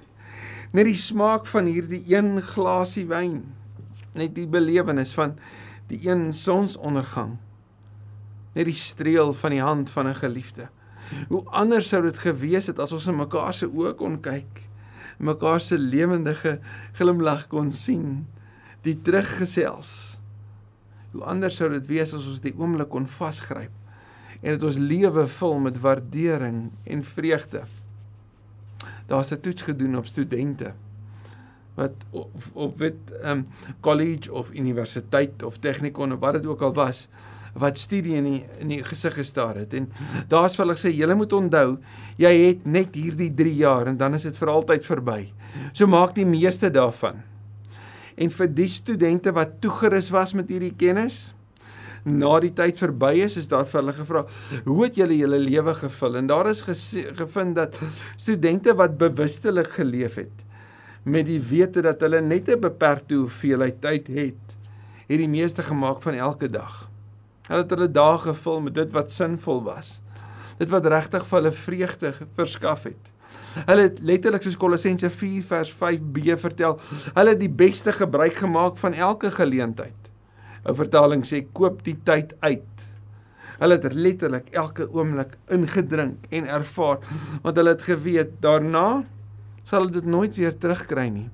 net 0.76 0.88
die 0.88 0.98
smaak 1.00 1.48
van 1.48 1.68
hierdie 1.68 2.02
een 2.12 2.40
glasie 2.44 3.06
wyn, 3.08 3.40
net 4.16 4.34
die 4.36 4.48
belewenis 4.48 5.14
van 5.16 5.36
die 5.88 6.02
een 6.04 6.28
sonsondergang, 6.36 7.36
net 8.56 8.68
die 8.68 8.76
streel 8.76 9.32
van 9.36 9.56
die 9.56 9.64
hand 9.64 9.92
van 9.92 10.08
'n 10.08 10.20
geliefde. 10.20 10.68
Hoe 11.28 11.42
anders 11.50 11.88
sou 11.88 12.02
dit 12.02 12.18
gewees 12.18 12.66
het 12.70 12.78
as 12.82 12.92
ons 12.92 13.06
in 13.10 13.18
mekaar 13.18 13.54
se 13.54 13.68
oë 13.68 13.94
kon 13.98 14.18
kyk, 14.22 14.62
mekaar 15.18 15.60
se 15.60 15.78
lewendige 15.78 16.58
glimlag 16.98 17.46
kon 17.52 17.72
sien, 17.72 18.26
die 18.86 18.96
teruggesels. 19.02 20.18
Hoe 21.12 21.24
anders 21.24 21.56
sou 21.56 21.70
dit 21.72 21.86
wees 21.88 22.14
as 22.14 22.26
ons 22.28 22.42
die 22.44 22.54
oomblik 22.56 22.90
kon 22.92 23.08
vasgryp 23.08 23.72
en 24.42 24.52
dit 24.52 24.64
ons 24.68 24.78
lewe 24.78 25.24
vul 25.32 25.60
met 25.64 25.78
waardering 25.80 26.58
en 26.84 27.04
vreugde. 27.04 27.62
Daar's 29.08 29.32
'n 29.32 29.40
toets 29.40 29.62
gedoen 29.62 29.96
op 29.96 30.06
studente 30.06 30.74
wat 31.76 31.92
op, 32.10 32.30
op 32.52 32.78
wit 32.78 33.12
ehm 33.22 33.30
um, 33.30 33.46
college 33.80 34.32
of 34.32 34.52
universiteit 34.52 35.42
of 35.42 35.58
tegnikon 35.58 36.12
of 36.12 36.18
wat 36.18 36.32
dit 36.32 36.46
ook 36.46 36.60
al 36.60 36.72
was 36.72 37.08
wat 37.60 37.78
studie 37.78 38.16
in 38.18 38.24
die 38.28 38.40
in 38.60 38.72
die 38.74 38.82
gesig 38.84 39.14
gestaar 39.16 39.56
het 39.62 39.74
en 39.74 39.88
daar's 40.28 40.56
vir 40.56 40.64
hulle 40.64 40.76
gesê 40.76 40.92
julle 40.92 41.16
moet 41.18 41.32
onthou 41.32 41.78
jy 42.20 42.32
het 42.32 42.66
net 42.66 42.96
hierdie 42.96 43.30
3 43.34 43.54
jaar 43.60 43.88
en 43.92 43.96
dan 43.96 44.14
is 44.14 44.26
dit 44.28 44.36
vir 44.36 44.52
altyd 44.52 44.84
verby. 44.84 45.20
So 45.72 45.86
maak 45.86 46.14
die 46.16 46.26
meeste 46.28 46.70
daarvan. 46.70 47.22
En 48.16 48.30
vir 48.32 48.48
die 48.48 48.68
studente 48.72 49.32
wat 49.36 49.60
toegerus 49.60 50.10
was 50.12 50.34
met 50.36 50.48
hierdie 50.52 50.74
kennis 50.76 51.32
na 52.06 52.36
die 52.40 52.52
tyd 52.54 52.78
verby 52.78 53.16
is, 53.24 53.34
is 53.36 53.48
daar 53.50 53.66
vir 53.66 53.80
hulle 53.80 53.92
gevra, 53.92 54.24
"Hoe 54.64 54.84
het 54.84 54.94
julle 54.94 55.16
julle 55.16 55.38
lewe 55.38 55.74
gevul?" 55.74 56.16
En 56.16 56.26
daar 56.26 56.46
is 56.50 56.62
gevind 56.62 57.56
dat 57.56 57.78
studente 58.16 58.74
wat 58.74 58.98
bewustelik 58.98 59.70
geleef 59.70 60.14
het 60.14 60.44
met 61.02 61.26
die 61.26 61.40
wete 61.40 61.82
dat 61.82 62.00
hulle 62.00 62.20
net 62.20 62.48
'n 62.48 62.60
beperkte 62.60 63.14
hoeveelheid 63.14 63.80
tyd 63.80 64.06
het, 64.06 64.42
het 65.06 65.18
die 65.18 65.28
meeste 65.28 65.62
gemaak 65.62 66.02
van 66.02 66.14
elke 66.14 66.48
dag. 66.50 66.88
Hulle 67.46 67.62
het 67.62 67.74
hulle 67.74 67.90
dae 67.90 68.18
gevul 68.18 68.60
met 68.66 68.74
dit 68.74 68.94
wat 68.94 69.12
sinvol 69.14 69.62
was. 69.66 70.00
Dit 70.58 70.72
wat 70.72 70.86
regtig 70.90 71.26
vir 71.28 71.38
hulle 71.40 71.52
vreugde 71.52 72.12
verskaf 72.38 72.86
het. 72.88 73.12
Hulle 73.66 73.86
het 73.88 74.00
letterlik 74.04 74.44
soos 74.44 74.58
Kolossense 74.60 75.10
4 75.10 75.44
vers 75.48 75.70
5b 75.72 76.36
vertel, 76.40 76.78
hulle 77.14 77.34
het 77.34 77.40
die 77.40 77.52
beste 77.52 77.92
gebruik 77.92 78.36
gemaak 78.42 78.76
van 78.82 78.94
elke 78.94 79.30
geleentheid. 79.30 80.10
'n 80.66 80.74
Vertaling 80.74 81.22
sê 81.24 81.44
koop 81.52 81.84
die 81.86 81.96
tyd 82.04 82.34
uit. 82.40 82.86
Hulle 83.60 83.78
het 83.78 83.94
letterlik 83.94 84.48
elke 84.52 84.88
oomblik 84.92 85.36
ingedrink 85.48 86.26
en 86.30 86.48
ervaar 86.48 86.98
want 87.42 87.56
hulle 87.56 87.72
het 87.72 87.82
geweet 87.82 88.32
daarna 88.40 89.04
sal 89.66 89.82
hulle 89.82 89.96
dit 89.98 90.06
nooit 90.06 90.34
weer 90.38 90.54
terugkry 90.62 91.08
nie. 91.10 91.26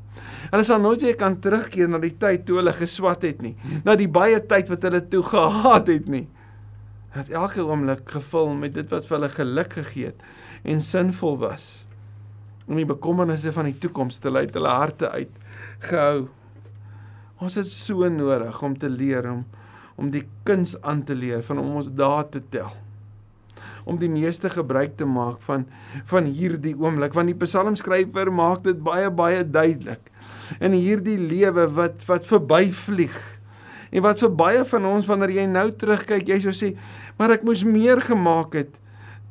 Hulle 0.49 0.65
sal 0.65 0.81
nooit 0.81 1.03
weer 1.05 1.17
kan 1.21 1.37
terugkeer 1.45 1.91
na 1.93 2.01
die 2.01 2.15
tyd 2.17 2.47
toe 2.49 2.59
hulle 2.63 2.73
geswat 2.77 3.27
het 3.29 3.43
nie, 3.45 3.53
na 3.85 3.97
die 3.99 4.09
baie 4.09 4.41
tyd 4.49 4.71
wat 4.73 4.87
hulle 4.89 5.03
toe 5.13 5.23
gehad 5.27 5.91
het 5.93 6.09
nie. 6.13 6.25
Dat 7.13 7.29
elke 7.29 7.65
oomblik 7.67 8.07
gevul 8.09 8.55
met 8.57 8.73
dit 8.79 8.89
wat 8.93 9.05
vir 9.09 9.19
hulle 9.19 9.33
geluk 9.35 9.77
gegee 9.83 10.13
het 10.13 10.23
en 10.65 10.81
sinvol 10.81 11.37
was. 11.43 11.85
Om 12.65 12.79
die 12.79 12.89
bekommernisse 12.89 13.53
van 13.53 13.69
die 13.69 13.77
toekoms 13.83 14.21
te 14.23 14.31
lei, 14.33 14.47
hulle 14.55 14.71
harte 14.71 15.11
uit 15.11 15.35
gehou. 15.91 16.31
Ons 17.43 17.59
het 17.59 17.69
so 17.69 18.09
nodig 18.09 18.63
om 18.63 18.79
te 18.79 18.89
leer 18.89 19.29
om 19.33 19.45
om 20.01 20.09
die 20.09 20.25
kuns 20.49 20.73
aan 20.81 21.03
te 21.05 21.15
leer 21.15 21.43
van 21.45 21.61
om 21.61 21.77
ons 21.77 21.91
dae 21.93 22.23
te 22.33 22.41
tel 22.51 22.73
om 23.85 23.99
die 23.99 24.11
meeste 24.11 24.51
gebruik 24.53 24.97
te 24.97 25.09
maak 25.09 25.43
van 25.47 25.67
van 26.11 26.29
hierdie 26.31 26.75
oomblik 26.79 27.17
want 27.19 27.33
die 27.33 27.39
psalmskrywer 27.39 28.33
maak 28.33 28.65
dit 28.67 28.79
baie 28.83 29.11
baie 29.11 29.45
duidelik. 29.45 30.11
In 30.61 30.77
hierdie 30.77 31.19
lewe 31.19 31.69
wat 31.79 32.05
wat 32.09 32.29
verbyvlieg 32.29 33.19
en 33.93 34.05
wat 34.07 34.23
vir 34.25 34.37
baie 34.45 34.63
van 34.65 34.87
ons 34.93 35.09
wanneer 35.11 35.35
jy 35.41 35.49
nou 35.51 35.69
terugkyk 35.71 36.29
jy 36.29 36.41
sou 36.45 36.55
sê 36.57 36.75
maar 37.19 37.35
ek 37.37 37.45
moes 37.49 37.65
meer 37.69 38.01
gemaak 38.01 38.57
het 38.61 38.79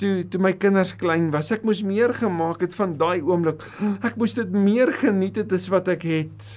toe 0.01 0.23
toe 0.29 0.41
my 0.41 0.53
kinders 0.57 0.95
klein 0.97 1.29
was. 1.33 1.51
Ek 1.53 1.65
moes 1.67 1.83
meer 1.85 2.13
gemaak 2.17 2.63
het 2.65 2.75
van 2.77 2.95
daai 2.99 3.21
oomblik. 3.21 3.61
Ek 4.01 4.17
moes 4.19 4.33
dit 4.37 4.49
meer 4.53 4.91
geniet 4.97 5.37
het 5.41 5.53
as 5.53 5.67
wat 5.71 5.91
ek 5.93 6.05
het. 6.09 6.47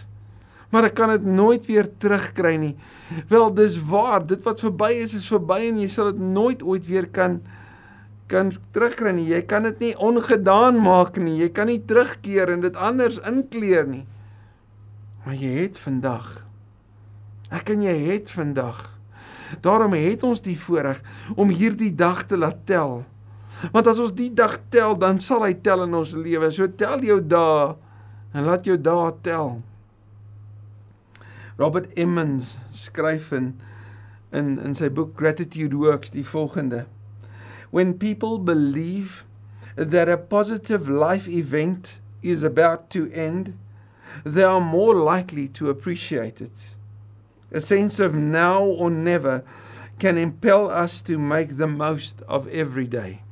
Maar 0.73 0.89
ek 0.89 0.97
kan 0.99 1.13
dit 1.13 1.27
nooit 1.29 1.67
weer 1.69 1.87
terugkry 2.03 2.55
nie. 2.59 2.73
Wel, 3.31 3.53
dis 3.55 3.77
waar, 3.91 4.25
dit 4.27 4.41
wat 4.47 4.63
verby 4.65 4.91
is 5.05 5.15
is 5.21 5.29
verby 5.31 5.61
en 5.69 5.83
jy 5.85 5.91
sal 5.93 6.11
dit 6.11 6.25
nooit 6.25 6.65
ooit 6.65 6.89
weer 6.89 7.07
kan 7.15 7.39
kan 8.31 8.53
terugkry 8.73 9.13
nie. 9.17 9.29
Jy 9.33 9.43
kan 9.49 9.67
dit 9.69 9.81
nie 9.83 9.93
ongedaan 10.01 10.81
maak 10.83 11.19
nie. 11.21 11.37
Jy 11.43 11.51
kan 11.55 11.69
nie 11.71 11.81
terugkeer 11.85 12.53
en 12.55 12.65
dit 12.65 12.77
anders 12.77 13.21
inkleer 13.27 13.87
nie. 13.89 14.05
Maar 15.25 15.39
jy 15.41 15.53
het 15.65 15.79
vandag. 15.81 16.29
Ek 17.55 17.71
en 17.75 17.85
jy 17.85 17.95
het 18.09 18.33
vandag. 18.33 18.87
Daarom 19.65 19.93
het 19.97 20.25
ons 20.27 20.41
die 20.45 20.57
voorreg 20.59 21.03
om 21.37 21.53
hierdie 21.53 21.93
dag 21.95 22.25
te 22.29 22.39
laat 22.41 22.65
tel. 22.69 23.03
Want 23.73 23.87
as 23.89 24.01
ons 24.03 24.15
die 24.17 24.33
dag 24.35 24.57
tel, 24.73 24.97
dan 24.99 25.21
sal 25.23 25.45
hy 25.47 25.55
tel 25.65 25.85
in 25.87 25.95
ons 25.97 26.17
lewe. 26.17 26.51
So 26.53 26.69
tel 26.69 27.05
jou 27.07 27.21
dae 27.21 27.75
en 28.35 28.49
laat 28.49 28.67
jou 28.67 28.77
dae 28.81 29.13
tel. 29.25 29.61
Robert 31.61 31.93
Emmons 31.95 32.57
skryf 32.75 33.31
in 33.37 33.55
in 34.35 34.57
in 34.59 34.75
sy 34.75 34.89
boek 34.91 35.13
Gratitude 35.15 35.77
Works 35.79 36.11
die 36.11 36.27
volgende 36.27 36.83
when 37.75 37.99
people 37.99 38.39
believe 38.39 39.25
that 39.75 40.09
a 40.09 40.17
positive 40.17 40.89
life 40.89 41.27
event 41.27 41.95
is 42.23 42.45
about 42.45 42.89
to 42.89 43.11
end, 43.11 43.59
they 44.23 44.45
are 44.45 44.61
more 44.61 44.95
likely 44.95 45.49
to 45.49 45.69
appreciate 45.69 46.41
it. 46.41 46.71
A 47.51 47.61
sense 47.61 47.99
of 47.99 48.15
now 48.15 48.63
or 48.63 48.91
never 48.91 49.43
can 49.99 50.17
impel 50.17 50.71
us 50.71 51.01
to 51.01 51.19
make 51.19 51.57
the 51.57 51.67
most 51.67 52.23
of 52.29 52.47
every 52.47 52.87
day. 52.87 53.25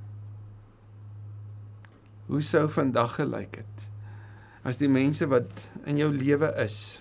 Hoe 2.26 2.42
sou 2.42 2.66
vandag 2.66 3.20
gelyk 3.22 3.62
het 3.62 3.86
as 4.66 4.82
die 4.82 4.90
mense 4.90 5.26
wat 5.30 5.68
in 5.86 6.02
jou 6.02 6.10
lewe 6.10 6.50
is, 6.58 6.98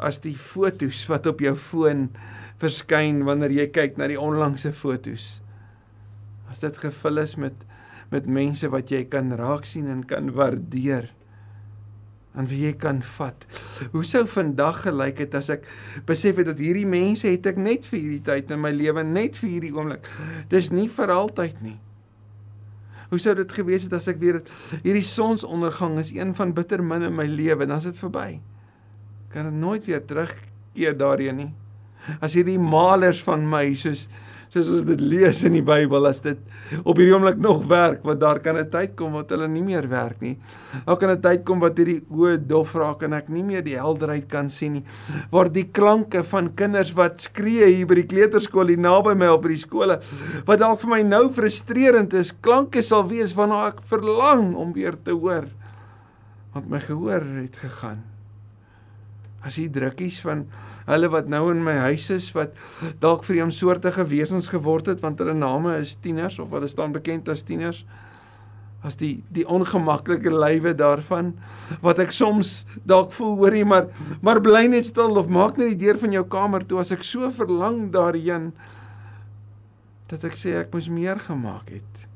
as 0.00 0.24
die 0.24 0.38
fotos 0.40 1.04
wat 1.12 1.28
op 1.28 1.44
jou 1.44 1.52
foon 1.68 2.06
verskyn 2.64 3.26
wanneer 3.28 3.52
jy 3.52 3.72
kyk 3.76 4.00
na 4.00 4.08
die 4.08 4.20
onlangse 4.20 4.72
fotos, 4.72 5.34
as 6.56 6.64
dit 6.64 6.78
gevul 6.88 7.20
is 7.20 7.36
met 7.36 7.66
met 8.14 8.26
mense 8.30 8.68
wat 8.70 8.90
jy 8.94 9.02
kan 9.10 9.32
raak 9.34 9.64
sien 9.66 9.88
en 9.90 10.04
kan 10.06 10.30
waardeer 10.32 11.08
en 12.36 12.46
wie 12.46 12.60
jy 12.66 12.74
kan 12.78 13.00
vat. 13.16 13.46
Hoe 13.94 14.04
sou 14.06 14.22
vandag 14.28 14.82
gelyk 14.84 15.24
het 15.24 15.34
as 15.34 15.48
ek 15.50 15.64
besef 16.06 16.38
het 16.38 16.46
dat 16.50 16.60
hierdie 16.62 16.86
mense 16.86 17.26
het 17.26 17.48
ek 17.50 17.58
net 17.58 17.88
vir 17.88 17.98
hierdie 17.98 18.22
tyd 18.28 18.52
in 18.54 18.60
my 18.62 18.70
lewe, 18.76 19.02
net 19.02 19.40
vir 19.40 19.50
hierdie 19.54 19.72
oomblik. 19.74 20.06
Dis 20.52 20.68
nie 20.70 20.86
vir 20.92 21.12
altyd 21.16 21.58
nie. 21.64 21.78
Hoe 23.10 23.18
sou 23.22 23.34
dit 23.38 23.56
gewees 23.58 23.88
het 23.88 23.96
as 23.96 24.06
ek 24.12 24.20
weer 24.22 24.38
hierdie 24.84 25.04
sonsondergang 25.06 25.96
is 26.02 26.12
een 26.14 26.34
van 26.36 26.54
bitter 26.54 26.84
min 26.84 27.08
in 27.08 27.16
my 27.16 27.26
lewe 27.30 27.64
en 27.64 27.72
dan 27.72 27.82
is 27.82 27.88
dit 27.88 28.04
verby. 28.04 28.28
Kan 29.32 29.50
dit 29.50 29.58
nooit 29.64 29.88
weer 29.88 30.04
terugkeer 30.04 30.94
daarheen 30.94 31.42
nie. 31.42 31.50
As 32.20 32.36
hierdie 32.38 32.60
malers 32.60 33.24
van 33.26 33.48
my 33.50 33.64
soos 33.74 34.06
soos 34.56 34.70
ons 34.78 34.86
dit 34.88 35.02
lees 35.04 35.42
in 35.44 35.56
die 35.58 35.64
Bybel 35.64 36.08
as 36.08 36.22
dit 36.24 36.38
op 36.82 36.96
hierdie 36.96 37.12
oomblik 37.12 37.36
nog 37.42 37.66
werk 37.68 38.04
want 38.06 38.20
daar 38.22 38.40
kan 38.40 38.56
'n 38.56 38.70
tyd 38.70 38.96
kom 38.96 39.12
wat 39.12 39.30
hulle 39.30 39.48
nie 39.48 39.62
meer 39.62 39.88
werk 39.88 40.20
nie. 40.22 40.38
Daar 40.86 40.96
kan 40.96 41.10
'n 41.10 41.20
tyd 41.20 41.44
kom 41.44 41.60
wat 41.60 41.76
hierdie 41.76 42.00
oë 42.10 42.46
dof 42.46 42.74
raak 42.74 43.02
en 43.02 43.12
ek 43.12 43.28
nie 43.28 43.42
meer 43.42 43.62
die 43.62 43.76
helderheid 43.76 44.28
kan 44.28 44.48
sien 44.48 44.72
nie. 44.72 44.84
Waar 45.30 45.52
die 45.52 45.68
klanke 45.72 46.22
van 46.22 46.54
kinders 46.54 46.94
wat 46.94 47.20
skree 47.20 47.66
hier 47.66 47.86
by 47.86 47.94
die 47.94 48.06
kleuterskool 48.06 48.68
hier 48.68 48.78
naby 48.78 49.14
my 49.14 49.28
op 49.28 49.42
by 49.42 49.48
die 49.48 49.66
skole 49.66 50.00
wat 50.46 50.58
dalk 50.58 50.80
vir 50.80 50.90
my 50.90 51.02
nou 51.02 51.28
frustrerend 51.28 52.14
is, 52.14 52.32
klanke 52.32 52.82
sal 52.82 53.08
wees 53.08 53.34
waarna 53.34 53.66
ek 53.68 53.82
verlang 53.82 54.54
om 54.54 54.72
weer 54.72 54.96
te 55.04 55.12
hoor. 55.12 55.46
Want 56.54 56.70
my 56.70 56.80
gehoor 56.80 57.20
het 57.20 57.56
gegaan 57.56 58.15
as 59.46 59.58
hier 59.60 59.70
drukkies 59.72 60.20
van 60.24 60.46
hulle 60.86 61.10
wat 61.12 61.30
nou 61.30 61.44
in 61.52 61.62
my 61.64 61.76
huis 61.86 62.08
is 62.14 62.30
wat 62.34 62.56
dalk 63.02 63.24
vreemdsoortige 63.26 64.06
wesens 64.10 64.50
geword 64.52 64.90
het 64.90 65.04
want 65.04 65.22
hulle 65.22 65.36
name 65.38 65.76
is 65.80 65.96
tieners 66.02 66.40
of 66.42 66.52
hulle 66.54 66.68
staan 66.70 66.94
bekend 66.96 67.30
as 67.32 67.46
tieners 67.46 67.84
as 68.86 68.98
die 69.00 69.12
die 69.34 69.46
ongemaklike 69.48 70.30
lywe 70.30 70.74
daarvan 70.78 71.32
wat 71.82 72.02
ek 72.02 72.14
soms 72.14 72.64
dalk 72.86 73.14
voel 73.16 73.36
hoorie 73.42 73.66
maar 73.66 73.90
maar 74.22 74.42
bly 74.42 74.66
net 74.70 74.90
stil 74.90 75.18
of 75.18 75.30
maak 75.32 75.58
net 75.58 75.74
die 75.74 75.84
deur 75.86 75.98
van 76.02 76.14
jou 76.18 76.24
kamer 76.36 76.66
toe 76.66 76.82
as 76.82 76.94
ek 76.94 77.06
so 77.06 77.30
verlang 77.40 77.86
daarheen 77.94 78.52
dat 80.10 80.26
ek 80.26 80.38
sê 80.38 80.54
ek 80.60 80.74
moes 80.74 80.90
meer 80.92 81.18
gemaak 81.22 81.72
het 81.74 82.06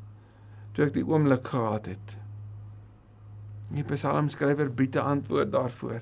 toe 0.74 0.86
ek 0.86 0.94
die 0.94 1.06
oomblik 1.06 1.48
gehad 1.50 1.90
het. 1.90 2.16
Die 3.74 3.86
psalmskrywer 3.86 4.70
bied 4.74 4.96
'n 4.96 5.06
antwoord 5.14 5.50
daarvoor 5.52 6.00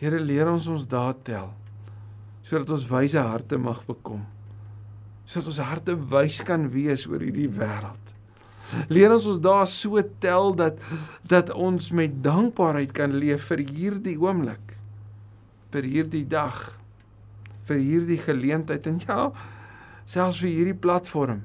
Here 0.00 0.18
leer 0.20 0.50
ons 0.50 0.66
ons 0.70 0.86
daad 0.88 1.20
tel 1.26 1.52
sodat 2.44 2.74
ons 2.74 2.82
wyse 2.90 3.16
harte 3.16 3.56
mag 3.56 3.78
bekom. 3.88 4.20
Sodat 5.24 5.46
ons 5.48 5.60
harte 5.64 5.94
wys 6.12 6.42
kan 6.44 6.66
wees 6.74 7.06
oor 7.08 7.22
hierdie 7.24 7.48
wêreld. 7.48 8.10
Leer 8.92 9.14
ons 9.14 9.24
ons 9.30 9.40
dae 9.40 9.64
so 9.70 10.02
tel 10.20 10.52
dat 10.58 10.76
dat 11.30 11.52
ons 11.56 11.88
met 11.96 12.12
dankbaarheid 12.24 12.92
kan 12.96 13.16
leef 13.16 13.48
vir 13.52 13.64
hierdie 13.64 14.18
oomblik. 14.20 14.76
vir 15.74 15.82
hierdie 15.82 16.26
dag. 16.28 16.78
vir 17.64 17.78
hierdie 17.80 18.18
geleentheid 18.20 18.86
en 18.86 18.98
ja, 19.00 19.32
selfs 20.04 20.42
vir 20.44 20.50
hierdie 20.52 20.76
platform. 20.76 21.40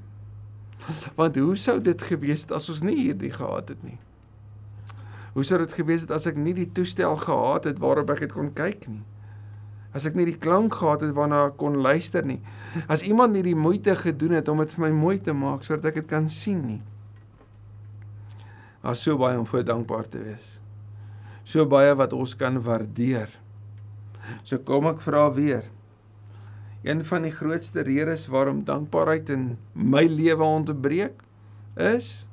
Want 1.16 1.38
hoe 1.40 1.56
sou 1.56 1.80
dit 1.80 2.02
gewees 2.02 2.44
het 2.44 2.52
as 2.52 2.68
ons 2.70 2.82
nie 2.84 2.98
hierdie 2.98 3.32
gehad 3.32 3.70
het 3.72 3.84
nie? 3.84 3.96
Hoe 5.40 5.46
sou 5.48 5.56
dit 5.62 5.72
gewees 5.72 6.02
het 6.04 6.10
as 6.12 6.26
ek 6.28 6.36
nie 6.36 6.52
die 6.52 6.68
toestel 6.76 7.14
gehad 7.22 7.64
het 7.64 7.78
waarop 7.80 8.10
ek 8.12 8.26
dit 8.26 8.34
kon 8.36 8.50
kyk 8.52 8.90
nie? 8.92 9.06
As 9.96 10.04
ek 10.04 10.18
nie 10.20 10.26
die 10.28 10.36
klank 10.36 10.76
gehad 10.76 11.06
het 11.06 11.14
waarna 11.16 11.46
ek 11.48 11.54
kon 11.62 11.78
luister 11.80 12.26
nie. 12.28 12.42
As 12.92 13.06
iemand 13.08 13.32
nie 13.38 13.46
die 13.46 13.56
moeite 13.56 13.94
gedoen 13.96 14.36
het 14.36 14.50
om 14.52 14.60
dit 14.60 14.74
vir 14.76 14.84
my 14.84 14.90
mooi 14.98 15.14
te 15.24 15.32
maak 15.32 15.64
sodat 15.64 15.94
ek 15.94 16.02
dit 16.02 16.10
kan 16.10 16.28
sien 16.28 16.60
nie. 16.68 16.82
Daar's 18.84 19.00
so 19.08 19.16
baie 19.16 19.40
om 19.40 19.48
voor 19.48 19.64
dankbaar 19.64 20.10
te 20.12 20.20
wees. 20.26 20.50
So 21.48 21.64
baie 21.72 21.94
wat 21.96 22.12
ons 22.18 22.34
kan 22.36 22.60
waardeer. 22.66 23.32
So 24.44 24.60
kom 24.60 24.90
ek 24.92 25.00
vra 25.06 25.24
weer. 25.38 25.70
Een 26.84 27.06
van 27.08 27.24
die 27.24 27.32
grootste 27.32 27.86
redes 27.88 28.26
waarom 28.28 28.66
dankbaarheid 28.68 29.32
in 29.32 29.54
my 29.72 30.04
lewe 30.04 30.44
ontbreek 30.44 31.24
is 31.80 32.28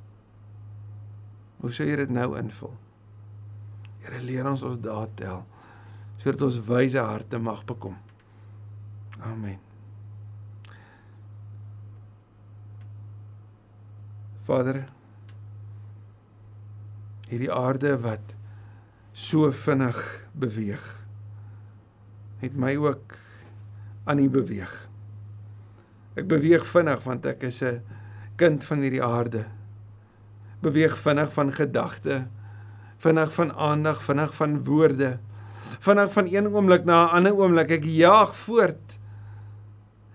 hoe 1.63 1.71
sou 1.71 1.87
jy 1.87 2.01
dit 2.03 2.11
nou 2.11 2.33
invul? 2.43 2.75
Here 4.07 4.23
leer 4.23 4.47
ons 4.47 4.63
ons 4.63 4.79
daad 4.79 5.15
tel 5.19 5.43
sodat 6.17 6.47
ons 6.47 6.63
wyse 6.65 7.03
harte 7.03 7.39
mag 7.43 7.59
bekom. 7.69 7.97
Amen. 9.21 9.59
Vader, 14.47 14.79
hierdie 17.29 17.51
aarde 17.53 17.93
wat 18.01 18.33
so 19.13 19.51
vinnig 19.53 19.99
beweeg, 20.39 20.87
het 22.41 22.57
my 22.57 22.73
ook 22.81 23.19
aan 24.07 24.23
U 24.23 24.29
beweeg. 24.31 24.73
Ek 26.17 26.31
beweeg 26.31 26.65
vinnig 26.71 27.03
want 27.05 27.27
ek 27.27 27.45
is 27.51 27.61
'n 27.61 27.83
kind 28.41 28.65
van 28.65 28.81
hierdie 28.81 29.05
aarde. 29.05 29.45
Beweeg 30.63 30.97
vinnig 30.97 31.33
van 31.33 31.53
gedagte, 31.53 32.27
vinnig 33.07 33.33
van 33.35 33.53
aandag, 33.53 34.03
vinnig 34.03 34.35
van 34.35 34.59
woorde. 34.65 35.17
Vinnig 35.85 36.13
van 36.13 36.27
een 36.31 36.49
oomblik 36.51 36.85
na 36.85 37.05
'n 37.05 37.15
ander 37.17 37.35
oomblik. 37.35 37.71
Ek 37.71 37.85
jaag 37.85 38.37
voort. 38.37 38.99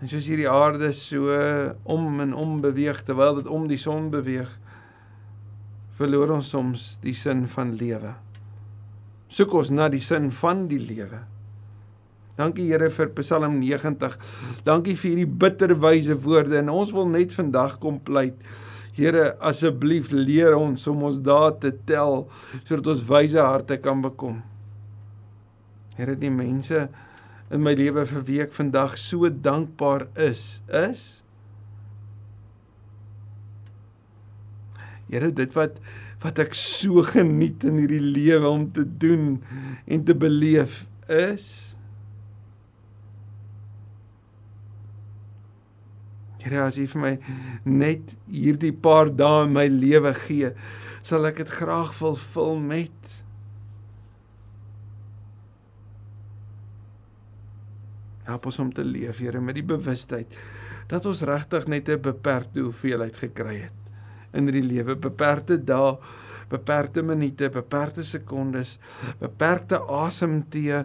En 0.01 0.07
soos 0.07 0.27
hierdie 0.27 0.49
aarde 0.49 0.91
so 0.91 1.29
om 1.83 2.19
en 2.19 2.33
om 2.33 2.61
beweeg 2.61 3.03
terwyl 3.03 3.35
dit 3.35 3.47
om 3.47 3.67
die 3.67 3.77
son 3.77 4.09
beweeg, 4.09 4.49
verloor 5.95 6.31
ons 6.31 6.49
soms 6.49 6.97
die 7.01 7.13
sin 7.13 7.47
van 7.47 7.75
lewe. 7.75 8.15
Soek 9.27 9.53
ons 9.53 9.69
na 9.69 9.89
die 9.89 9.99
sin 9.99 10.31
van 10.31 10.67
die 10.67 10.79
lewe. 10.79 11.21
Dankie 12.35 12.65
Here 12.65 12.89
vir 12.89 13.09
Psalm 13.09 13.59
90. 13.59 14.17
Dankie 14.63 14.95
vir 14.95 15.09
hierdie 15.09 15.33
bitterwyse 15.43 16.17
woorde 16.21 16.57
en 16.57 16.69
ons 16.69 16.91
wil 16.91 17.07
net 17.07 17.33
vandag 17.33 17.77
kom 17.79 17.99
pleit 17.99 18.35
Here, 18.95 19.31
asseblief 19.39 20.11
leer 20.11 20.57
ons 20.57 20.87
om 20.91 21.05
ons 21.07 21.21
dae 21.23 21.53
te 21.63 21.71
tel 21.87 22.25
sodat 22.65 22.91
ons 22.95 23.05
wyse 23.07 23.39
harte 23.39 23.77
kan 23.79 24.03
bekom. 24.03 24.41
Here, 25.95 26.17
die 26.19 26.33
mense 26.33 26.87
in 27.51 27.63
my 27.63 27.73
lewe 27.75 28.03
vir 28.07 28.27
wie 28.27 28.41
ek 28.43 28.53
vandag 28.55 28.97
so 28.99 29.29
dankbaar 29.31 30.09
is, 30.19 30.61
is 30.67 31.21
Here, 35.11 35.27
dit 35.35 35.57
wat 35.57 35.81
wat 36.21 36.37
ek 36.39 36.53
so 36.53 37.01
geniet 37.01 37.63
in 37.65 37.79
hierdie 37.81 37.99
lewe 37.99 38.45
om 38.45 38.67
te 38.69 38.83
doen 38.85 39.39
en 39.89 40.03
te 40.05 40.13
beleef 40.13 40.83
is 41.09 41.70
Here 46.43 46.63
as 46.65 46.77
U 46.77 46.87
vir 46.93 47.01
my 47.01 47.15
net 47.65 48.15
hierdie 48.29 48.73
paar 48.73 49.09
dae 49.09 49.45
in 49.45 49.53
my 49.53 49.67
lewe 49.67 50.13
gee, 50.25 50.53
sal 51.05 51.25
ek 51.29 51.43
dit 51.43 51.53
graag 51.61 51.93
wil 51.99 52.17
vul 52.33 52.57
met 52.59 53.17
Help 58.31 58.45
ons 58.47 58.59
om 58.63 58.69
te 58.71 58.83
leef, 58.85 59.17
Here, 59.19 59.41
met 59.43 59.57
die 59.57 59.65
bewustheid 59.65 60.35
dat 60.91 61.05
ons 61.07 61.23
regtig 61.27 61.67
net 61.67 61.89
'n 61.89 62.01
beperkte 62.01 62.61
hoeveelheid 62.61 63.15
gekry 63.17 63.61
het 63.63 63.81
in 64.33 64.47
hierdie 64.47 64.63
lewe, 64.63 64.95
beperkte 64.95 65.57
dae, 65.57 65.97
beperkte 66.51 67.03
minute, 67.03 67.49
beperkte 67.49 68.03
sekondes, 68.03 68.77
beperkte 69.19 69.79
asemtee 69.87 70.83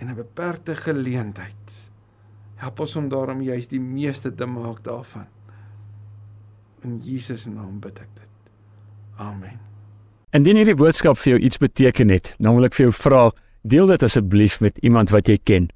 en 0.00 0.08
'n 0.08 0.14
beperkte 0.14 0.74
geleentheid. 0.74 1.87
Help 2.58 2.80
ons 2.82 2.96
om 2.98 3.06
daarom 3.10 3.42
juist 3.42 3.70
die 3.70 3.82
meeste 3.82 4.32
te 4.34 4.46
maak 4.46 4.82
daarvan. 4.86 5.26
In 6.82 6.98
Jesus 7.02 7.46
naam 7.46 7.78
bid 7.82 7.98
ek 8.02 8.10
dit. 8.18 8.52
Amen. 9.18 9.58
Indien 10.34 10.58
hierdie 10.58 10.76
boodskap 10.78 11.18
vir 11.22 11.36
jou 11.36 11.40
iets 11.46 11.60
beteken 11.62 12.10
het, 12.12 12.34
dan 12.42 12.58
wil 12.58 12.66
ek 12.68 12.76
vir 12.76 12.88
jou 12.88 12.94
vra, 12.98 13.22
deel 13.62 13.88
dit 13.94 14.02
asseblief 14.02 14.58
met 14.60 14.78
iemand 14.82 15.14
wat 15.14 15.30
jy 15.30 15.38
ken. 15.38 15.70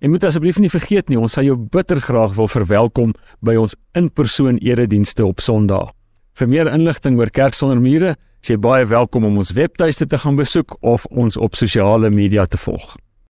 En 0.00 0.12
moet 0.12 0.24
asseblief 0.24 0.60
nie 0.60 0.70
vergeet 0.72 1.10
nie, 1.10 1.18
ons 1.20 1.34
sal 1.36 1.44
jou 1.44 1.56
bitter 1.56 2.00
graag 2.00 2.36
wil 2.36 2.48
verwelkom 2.48 3.12
by 3.44 3.56
ons 3.60 3.76
in-persoon 3.96 4.60
eredienste 4.64 5.26
op 5.26 5.42
Sondag. 5.44 5.92
Vir 6.36 6.48
meer 6.48 6.70
inligting 6.72 7.18
oor 7.20 7.32
Kerk 7.32 7.56
sonder 7.56 7.80
mure, 7.80 8.14
is 8.40 8.52
jy 8.52 8.56
baie 8.60 8.86
welkom 8.88 9.26
om 9.28 9.40
ons 9.42 9.52
webtuiste 9.56 10.06
te 10.08 10.20
gaan 10.20 10.38
besoek 10.40 10.76
of 10.80 11.04
ons 11.10 11.36
op 11.36 11.56
sosiale 11.58 12.12
media 12.12 12.46
te 12.48 12.60
volg. 12.60 12.96